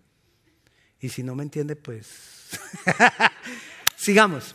Y 1.00 1.08
si 1.08 1.24
no 1.24 1.34
me 1.34 1.42
entiende, 1.42 1.74
pues 1.74 2.06
sigamos. 3.96 4.54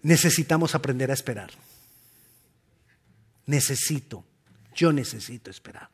Necesitamos 0.00 0.74
aprender 0.74 1.10
a 1.10 1.12
esperar. 1.12 1.50
Necesito, 3.44 4.24
yo 4.74 4.90
necesito 4.90 5.50
esperar. 5.50 5.90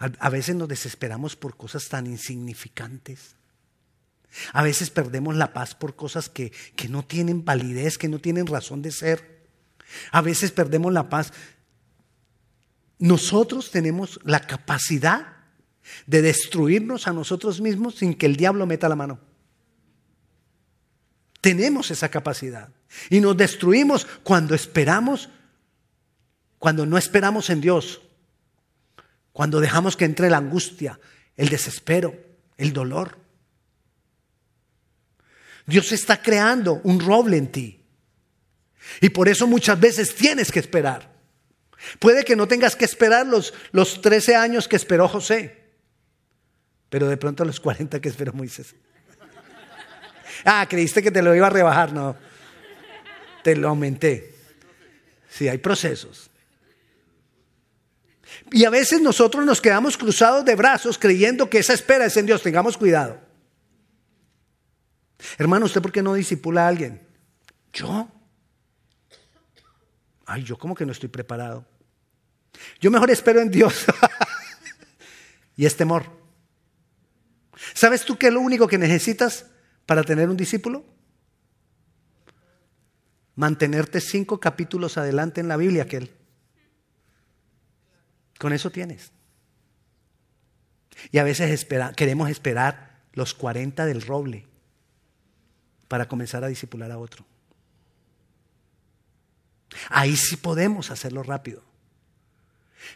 A, 0.00 0.28
veces 0.28 0.56
nos 0.56 0.66
desesperamos 0.66 1.36
por 1.36 1.56
cosas 1.56 1.88
tan 1.88 2.08
insignificantes. 2.08 3.36
A 4.52 4.64
veces 4.64 4.90
perdemos 4.90 5.36
la 5.36 5.52
paz 5.52 5.76
por 5.76 5.94
cosas 5.94 6.28
que, 6.28 6.50
que 6.74 6.88
no 6.88 7.04
tienen 7.04 7.44
validez, 7.44 7.96
que 7.96 8.08
no 8.08 8.18
tienen 8.18 8.48
razón 8.48 8.82
de 8.82 8.90
ser. 8.90 9.46
A 10.10 10.20
veces 10.20 10.50
perdemos 10.50 10.92
la 10.92 11.08
paz. 11.08 11.32
Nosotros 12.98 13.70
tenemos 13.70 14.18
la 14.24 14.40
capacidad 14.40 15.36
de 16.06 16.22
destruirnos 16.22 17.06
a 17.06 17.12
nosotros 17.12 17.60
mismos 17.60 17.96
sin 17.96 18.14
que 18.14 18.26
el 18.26 18.36
diablo 18.36 18.66
meta 18.66 18.88
la 18.88 18.96
mano. 18.96 19.20
Tenemos 21.40 21.90
esa 21.90 22.08
capacidad. 22.10 22.70
Y 23.10 23.20
nos 23.20 23.36
destruimos 23.36 24.06
cuando 24.22 24.54
esperamos, 24.54 25.28
cuando 26.58 26.86
no 26.86 26.98
esperamos 26.98 27.50
en 27.50 27.60
Dios, 27.60 28.00
cuando 29.32 29.60
dejamos 29.60 29.96
que 29.96 30.04
entre 30.04 30.30
la 30.30 30.38
angustia, 30.38 30.98
el 31.36 31.48
desespero, 31.48 32.14
el 32.56 32.72
dolor. 32.72 33.18
Dios 35.66 35.92
está 35.92 36.20
creando 36.20 36.80
un 36.82 36.98
roble 36.98 37.36
en 37.36 37.52
ti. 37.52 37.84
Y 39.00 39.10
por 39.10 39.28
eso 39.28 39.46
muchas 39.46 39.78
veces 39.78 40.14
tienes 40.14 40.50
que 40.50 40.58
esperar. 40.58 41.17
Puede 41.98 42.24
que 42.24 42.36
no 42.36 42.48
tengas 42.48 42.76
que 42.76 42.84
esperar 42.84 43.26
los, 43.26 43.54
los 43.72 44.00
13 44.00 44.36
años 44.36 44.68
que 44.68 44.76
esperó 44.76 45.08
José, 45.08 45.64
pero 46.88 47.08
de 47.08 47.16
pronto 47.16 47.44
los 47.44 47.60
40 47.60 48.00
que 48.00 48.08
esperó 48.08 48.32
Moisés. 48.32 48.74
Ah, 50.44 50.66
creíste 50.68 51.02
que 51.02 51.10
te 51.10 51.22
lo 51.22 51.34
iba 51.34 51.46
a 51.46 51.50
rebajar, 51.50 51.92
no. 51.92 52.16
Te 53.42 53.56
lo 53.56 53.68
aumenté. 53.68 54.34
Sí, 55.28 55.48
hay 55.48 55.58
procesos. 55.58 56.30
Y 58.52 58.64
a 58.64 58.70
veces 58.70 59.00
nosotros 59.00 59.44
nos 59.44 59.60
quedamos 59.60 59.96
cruzados 59.96 60.44
de 60.44 60.54
brazos 60.54 60.98
creyendo 60.98 61.50
que 61.50 61.58
esa 61.58 61.74
espera 61.74 62.06
es 62.06 62.16
en 62.16 62.26
Dios. 62.26 62.42
Tengamos 62.42 62.76
cuidado. 62.76 63.20
Hermano, 65.36 65.66
¿usted 65.66 65.82
por 65.82 65.92
qué 65.92 66.02
no 66.02 66.14
disipula 66.14 66.64
a 66.64 66.68
alguien? 66.68 67.02
¿Yo? 67.72 68.08
Ay, 70.28 70.44
yo 70.44 70.58
como 70.58 70.74
que 70.74 70.84
no 70.84 70.92
estoy 70.92 71.08
preparado. 71.08 71.64
Yo 72.80 72.90
mejor 72.90 73.10
espero 73.10 73.40
en 73.40 73.50
Dios. 73.50 73.86
y 75.56 75.64
es 75.64 75.74
temor. 75.74 76.04
¿Sabes 77.72 78.04
tú 78.04 78.18
qué 78.18 78.26
es 78.26 78.32
lo 78.34 78.42
único 78.42 78.68
que 78.68 78.76
necesitas 78.76 79.46
para 79.86 80.02
tener 80.02 80.28
un 80.28 80.36
discípulo? 80.36 80.84
Mantenerte 83.36 84.02
cinco 84.02 84.38
capítulos 84.38 84.98
adelante 84.98 85.40
en 85.40 85.48
la 85.48 85.56
Biblia 85.56 85.88
que 85.88 85.96
él. 85.96 86.10
Con 88.38 88.52
eso 88.52 88.68
tienes. 88.68 89.12
Y 91.10 91.16
a 91.16 91.24
veces 91.24 91.66
queremos 91.96 92.28
esperar 92.28 93.00
los 93.14 93.32
40 93.32 93.86
del 93.86 94.02
roble 94.02 94.46
para 95.88 96.06
comenzar 96.06 96.44
a 96.44 96.48
disipular 96.48 96.90
a 96.92 96.98
otro. 96.98 97.24
Ahí 99.90 100.16
sí 100.16 100.36
podemos 100.36 100.90
hacerlo 100.90 101.22
rápido. 101.22 101.62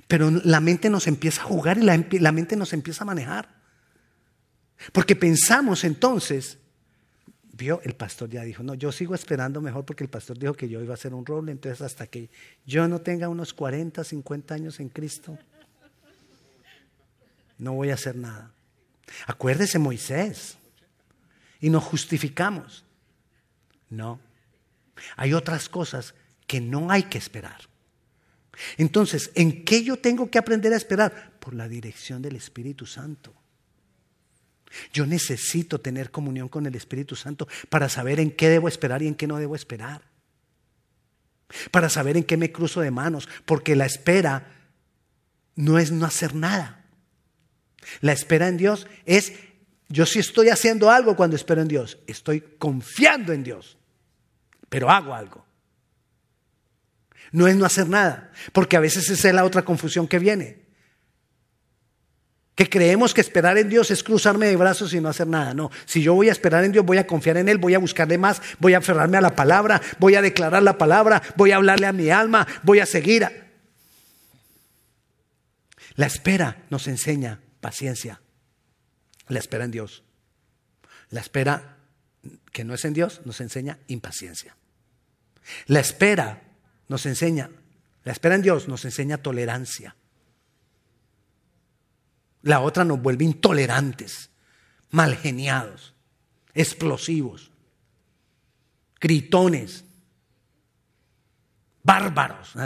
Pero 0.09 0.31
la 0.31 0.61
mente 0.61 0.91
nos 0.91 1.07
empieza 1.07 1.43
a 1.43 1.45
jugar 1.45 1.79
y 1.79 1.83
la, 1.83 2.33
mente 2.33 2.57
nos 2.57 2.73
empieza 2.73 3.05
a 3.05 3.07
manejar. 3.07 3.49
Porque 4.93 5.15
pensamos 5.15 5.85
entonces, 5.85 6.59
vio, 7.53 7.81
el 7.85 7.95
pastor 7.95 8.31
ya 8.31 8.43
dijo, 8.43 8.63
no, 8.63 8.75
yo 8.75 8.91
sigo 8.91 9.15
esperando 9.15 9.61
mejor 9.61 9.85
porque 9.85 10.05
el 10.05 10.11
pastor 10.11 10.39
dijo 10.39 10.55
que 10.55 10.69
yo 10.69 10.81
iba 10.81 10.93
a 10.93 10.95
hacer 10.95 11.15
un 11.15 11.25
roble, 11.25 11.53
entonces 11.53 11.83
hasta 11.83 12.07
que 12.07 12.31
yo 12.67 12.89
no 12.89 13.01
tenga 13.01 13.29
unos 13.29 13.53
40, 13.55 14.03
50 14.03 14.55
años 14.55 14.81
en 14.81 14.89
Cristo, 14.89 15.39
no 17.59 17.75
voy 17.75 17.91
a 17.91 17.95
hacer 17.95 18.17
nada. 18.17 18.51
Acuérdese 19.27 19.79
Moisés. 19.79 20.59
Y 21.61 21.71
nos 21.71 21.85
justificamos. 21.85 22.85
No. 23.89 24.19
Hay 25.17 25.33
otras 25.33 25.69
cosas 25.69 26.15
que 26.53 26.61
no 26.61 26.91
hay 26.91 27.05
que 27.05 27.17
esperar. 27.17 27.63
Entonces, 28.77 29.31
¿en 29.35 29.65
qué 29.65 29.83
yo 29.83 29.97
tengo 29.97 30.31
que 30.31 30.37
aprender 30.37 30.75
a 30.75 30.77
esperar? 30.77 31.33
Por 31.41 31.55
la 31.55 31.67
dirección 31.67 32.21
del 32.21 32.37
Espíritu 32.37 32.85
Santo. 32.85 33.33
Yo 34.93 35.07
necesito 35.07 35.81
tener 35.81 36.11
comunión 36.11 36.51
con 36.51 36.67
el 36.67 36.75
Espíritu 36.75 37.17
Santo 37.17 37.49
para 37.71 37.89
saber 37.89 38.21
en 38.21 38.33
qué 38.33 38.51
debo 38.51 38.69
esperar 38.69 39.03
y 39.03 39.09
en 39.09 39.15
qué 39.15 39.27
no 39.27 39.39
debo 39.39 39.57
esperar. 39.57 40.03
Para 41.71 41.89
saber 41.89 42.19
en 42.19 42.25
qué 42.25 42.37
me 42.37 42.53
cruzo 42.53 42.83
de 42.83 42.91
manos, 42.91 43.31
porque 43.47 43.75
la 43.75 43.87
espera 43.87 44.53
no 45.57 45.79
es 45.79 45.91
no 45.91 46.05
hacer 46.05 46.35
nada. 46.35 46.85
La 48.03 48.13
espera 48.13 48.47
en 48.47 48.59
Dios 48.59 48.87
es, 49.07 49.33
yo 49.89 50.05
sí 50.05 50.19
estoy 50.19 50.51
haciendo 50.51 50.91
algo 50.91 51.17
cuando 51.17 51.35
espero 51.35 51.63
en 51.63 51.69
Dios, 51.69 51.97
estoy 52.07 52.43
confiando 52.59 53.33
en 53.33 53.43
Dios, 53.43 53.79
pero 54.69 54.91
hago 54.91 55.15
algo. 55.15 55.47
No 57.33 57.49
es 57.49 57.57
no 57.57 57.65
hacer 57.65 57.89
nada, 57.89 58.31
porque 58.53 58.77
a 58.77 58.81
veces 58.81 59.09
esa 59.09 59.29
es 59.29 59.35
la 59.35 59.45
otra 59.45 59.65
confusión 59.65 60.07
que 60.07 60.19
viene. 60.19 60.63
Que 62.55 62.69
creemos 62.69 63.15
que 63.15 63.23
esperar 63.23 63.57
en 63.57 63.71
Dios 63.71 63.91
es 63.91 64.03
cruzarme 64.03 64.47
de 64.47 64.57
brazos 64.57 64.93
y 64.93 65.01
no 65.01 65.09
hacer 65.09 65.27
nada. 65.27 65.55
No, 65.55 65.71
si 65.87 66.03
yo 66.03 66.13
voy 66.15 66.29
a 66.29 66.33
esperar 66.33 66.63
en 66.65 66.73
Dios, 66.73 66.85
voy 66.85 66.99
a 66.99 67.07
confiar 67.07 67.39
en 67.39 67.49
Él, 67.49 67.57
voy 67.57 67.75
a 67.75 67.79
buscarle 67.79 68.19
más, 68.19 68.43
voy 68.59 68.75
a 68.75 68.79
aferrarme 68.79 69.17
a 69.17 69.23
la 69.23 69.35
palabra, 69.35 69.81
voy 69.99 70.15
a 70.15 70.23
declarar 70.23 70.63
la 70.63 70.77
palabra, 70.77 71.23
voy 71.37 71.53
a 71.53 71.57
hablarle 71.57 71.87
a 71.87 71.93
mi 71.93 72.11
alma, 72.11 72.47
voy 72.63 72.81
a 72.81 72.87
seguir. 72.87 73.27
La 75.95 76.07
espera 76.07 76.65
nos 76.69 76.87
enseña 76.87 77.41
paciencia. 77.61 78.21
La 79.29 79.39
espera 79.39 79.65
en 79.65 79.71
Dios. 79.71 80.05
La 81.09 81.21
espera 81.21 81.79
que 82.53 82.65
no 82.65 82.75
es 82.75 82.85
en 82.85 82.93
Dios 82.93 83.23
nos 83.25 83.41
enseña 83.41 83.79
impaciencia. 83.87 84.57
La 85.67 85.81
espera 85.81 86.43
nos 86.93 87.07
enseña, 87.07 87.51
la 88.05 88.13
espera 88.13 88.35
en 88.35 88.43
Dios 88.43 88.69
nos 88.69 88.85
enseña 88.85 89.17
tolerancia. 89.17 89.97
La 92.43 92.61
otra 92.61 92.85
nos 92.85 93.01
vuelve 93.01 93.25
intolerantes, 93.25 94.29
malgeniados, 94.91 95.95
explosivos, 96.53 97.51
gritones, 99.01 99.85
bárbaros. 101.83 102.53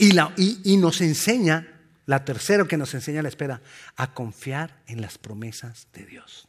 Y, 0.00 0.12
la, 0.12 0.32
y, 0.36 0.76
nos 0.76 1.00
enseña, 1.00 1.77
la 2.08 2.24
tercera 2.24 2.64
que 2.64 2.78
nos 2.78 2.94
enseña 2.94 3.20
la 3.20 3.28
espera, 3.28 3.60
a 3.94 4.14
confiar 4.14 4.82
en 4.86 5.02
las 5.02 5.18
promesas 5.18 5.88
de 5.92 6.06
Dios. 6.06 6.48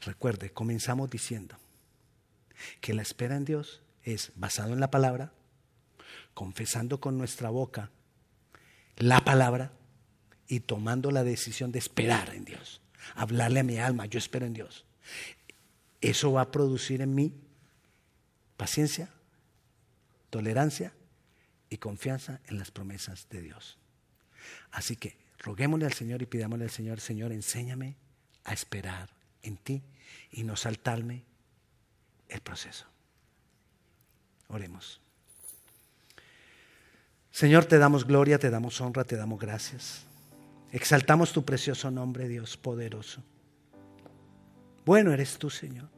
Recuerde, 0.00 0.50
comenzamos 0.50 1.10
diciendo 1.10 1.58
que 2.80 2.94
la 2.94 3.02
espera 3.02 3.36
en 3.36 3.44
Dios 3.44 3.82
es 4.04 4.32
basado 4.34 4.72
en 4.72 4.80
la 4.80 4.90
palabra, 4.90 5.34
confesando 6.32 6.98
con 6.98 7.18
nuestra 7.18 7.50
boca 7.50 7.90
la 8.96 9.20
palabra 9.26 9.72
y 10.48 10.60
tomando 10.60 11.10
la 11.10 11.24
decisión 11.24 11.72
de 11.72 11.78
esperar 11.78 12.30
en 12.34 12.46
Dios. 12.46 12.80
Hablarle 13.16 13.60
a 13.60 13.64
mi 13.64 13.76
alma, 13.76 14.06
yo 14.06 14.18
espero 14.18 14.46
en 14.46 14.54
Dios. 14.54 14.86
Eso 16.00 16.32
va 16.32 16.40
a 16.40 16.50
producir 16.50 17.02
en 17.02 17.14
mí 17.14 17.34
paciencia, 18.56 19.10
tolerancia 20.32 20.94
y 21.68 21.76
confianza 21.76 22.40
en 22.46 22.58
las 22.58 22.70
promesas 22.70 23.28
de 23.28 23.42
Dios. 23.42 23.76
Así 24.70 24.96
que 24.96 25.14
roguémosle 25.38 25.84
al 25.84 25.92
Señor 25.92 26.22
y 26.22 26.26
pidámosle 26.26 26.64
al 26.64 26.70
Señor, 26.70 27.00
Señor, 27.00 27.32
enséñame 27.32 27.96
a 28.44 28.54
esperar 28.54 29.10
en 29.42 29.58
ti 29.58 29.82
y 30.30 30.44
no 30.44 30.56
saltarme 30.56 31.22
el 32.30 32.40
proceso. 32.40 32.86
Oremos. 34.48 35.02
Señor, 37.30 37.66
te 37.66 37.76
damos 37.76 38.06
gloria, 38.06 38.38
te 38.38 38.48
damos 38.48 38.80
honra, 38.80 39.04
te 39.04 39.16
damos 39.16 39.38
gracias. 39.38 40.06
Exaltamos 40.70 41.34
tu 41.34 41.44
precioso 41.44 41.90
nombre, 41.90 42.26
Dios 42.26 42.56
poderoso. 42.56 43.22
Bueno 44.86 45.12
eres 45.12 45.36
tú, 45.36 45.50
Señor. 45.50 45.90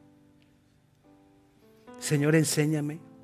Señor, 1.99 2.35
enséñame. 2.35 3.14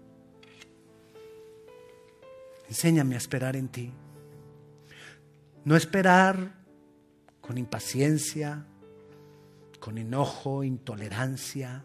Enséñame 2.72 3.16
a 3.16 3.18
esperar 3.18 3.58
en 3.58 3.68
ti. 3.68 3.92
No 5.66 5.76
esperar 5.76 6.54
con 7.42 7.58
impaciencia, 7.58 8.66
con 9.82 9.98
enojo, 9.98 10.64
intolerancia. 10.64 11.84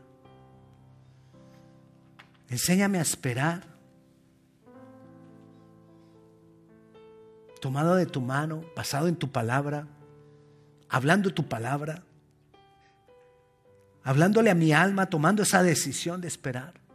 Enséñame 2.49 2.99
a 2.99 3.03
esperar. 3.03 3.65
Tomado 7.61 7.97
de 7.97 8.07
tu 8.07 8.21
mano, 8.21 8.63
basado 8.77 9.09
en 9.09 9.17
tu 9.17 9.33
palabra, 9.33 9.89
hablando 10.89 11.35
tu 11.35 11.49
palabra, 11.49 12.05
hablándole 14.05 14.51
a 14.51 14.55
mi 14.55 14.73
alma, 14.73 15.11
tomando 15.11 15.43
esa 15.43 15.65
decisión 15.65 16.21
de 16.21 16.29
esperar. 16.29 16.86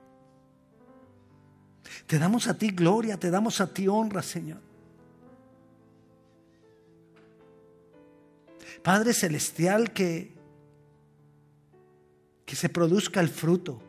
Te 2.12 2.20
damos 2.20 2.50
a 2.50 2.58
ti 2.58 2.72
gloria, 2.72 3.18
te 3.18 3.32
damos 3.32 3.62
a 3.62 3.74
ti 3.74 3.88
honra, 3.88 4.22
Señor. 4.22 4.60
Padre 8.84 9.14
Celestial, 9.14 9.94
que, 9.94 10.34
que 12.46 12.56
se 12.58 12.68
produzca 12.68 13.22
el 13.22 13.30
fruto, 13.30 13.82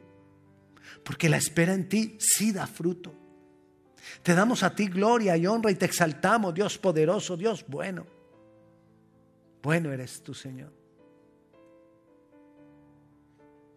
porque 1.03 1.29
la 1.29 1.37
espera 1.37 1.75
en 1.75 1.89
ti 1.89 2.17
sí 2.21 2.53
da 2.53 2.69
fruto. 2.69 3.13
Te 4.23 4.37
damos 4.37 4.63
a 4.63 4.73
ti 4.73 4.87
gloria 4.87 5.37
y 5.37 5.45
honra 5.49 5.73
y 5.73 5.75
te 5.75 5.87
exaltamos, 5.87 6.55
Dios 6.55 6.79
poderoso, 6.79 7.37
Dios 7.37 7.65
bueno. 7.67 8.07
Bueno 9.65 9.91
eres 9.91 10.23
tú, 10.23 10.33
Señor. 10.33 10.73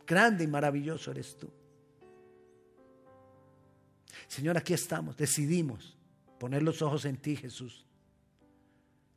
Grande 0.06 0.44
y 0.44 0.48
maravilloso 0.48 1.10
eres 1.10 1.36
tú. 1.36 1.50
Señor, 4.28 4.58
aquí 4.58 4.74
estamos, 4.74 5.16
decidimos 5.18 5.98
poner 6.40 6.64
los 6.64 6.82
ojos 6.82 7.06
en 7.06 7.18
ti, 7.18 7.36
Jesús. 7.36 7.86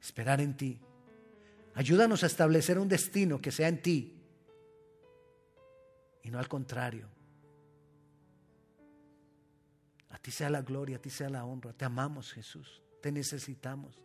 Esperar 0.01 0.41
en 0.41 0.57
ti. 0.57 0.81
Ayúdanos 1.75 2.23
a 2.23 2.27
establecer 2.27 2.79
un 2.79 2.89
destino 2.89 3.41
que 3.41 3.51
sea 3.51 3.69
en 3.69 3.83
ti 3.83 4.21
y 6.23 6.31
no 6.31 6.39
al 6.39 6.49
contrario. 6.49 7.09
A 10.11 10.19
ti 10.19 10.31
sea 10.31 10.51
la 10.51 10.63
gloria, 10.63 10.97
a 10.97 11.01
ti 11.01 11.11
sea 11.11 11.29
la 11.29 11.45
honra. 11.45 11.73
Te 11.73 11.85
amamos, 11.85 12.33
Jesús. 12.33 12.83
Te 13.01 13.13
necesitamos. 13.13 14.03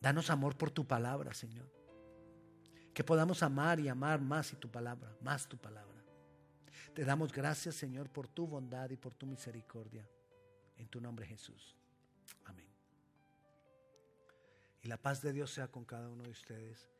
Danos 0.00 0.30
amor 0.30 0.56
por 0.56 0.70
tu 0.70 0.84
palabra, 0.86 1.32
Señor. 1.32 1.70
Que 2.92 3.04
podamos 3.04 3.42
amar 3.42 3.78
y 3.78 3.88
amar 3.88 4.20
más 4.20 4.52
y 4.52 4.56
tu 4.56 4.68
palabra, 4.68 5.16
más 5.20 5.48
tu 5.48 5.56
palabra. 5.56 5.91
Te 6.94 7.04
damos 7.06 7.32
gracias, 7.32 7.74
Señor, 7.74 8.10
por 8.10 8.28
tu 8.28 8.46
bondad 8.46 8.90
y 8.90 8.96
por 8.96 9.14
tu 9.14 9.26
misericordia. 9.26 10.06
En 10.76 10.88
tu 10.88 11.00
nombre, 11.00 11.26
Jesús. 11.26 11.74
Amén. 12.44 12.66
Y 14.82 14.88
la 14.88 14.98
paz 14.98 15.22
de 15.22 15.32
Dios 15.32 15.50
sea 15.50 15.68
con 15.68 15.84
cada 15.84 16.08
uno 16.10 16.24
de 16.24 16.30
ustedes. 16.30 16.90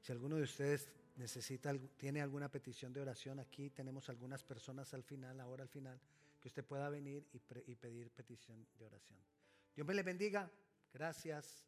Si 0.00 0.10
alguno 0.10 0.36
de 0.36 0.42
ustedes 0.42 0.88
necesita, 1.16 1.74
tiene 1.98 2.22
alguna 2.22 2.48
petición 2.48 2.92
de 2.92 3.00
oración, 3.00 3.40
aquí 3.40 3.68
tenemos 3.68 4.08
algunas 4.08 4.42
personas 4.42 4.94
al 4.94 5.02
final, 5.02 5.38
ahora 5.40 5.62
al 5.62 5.68
final, 5.68 6.00
que 6.40 6.48
usted 6.48 6.64
pueda 6.64 6.88
venir 6.88 7.26
y, 7.32 7.74
pedir 7.74 8.10
petición 8.10 8.66
de 8.78 8.86
oración. 8.86 9.18
Dios 9.74 9.86
me 9.86 9.94
le 9.94 10.02
bendiga. 10.02 10.50
Gracias. 10.92 11.62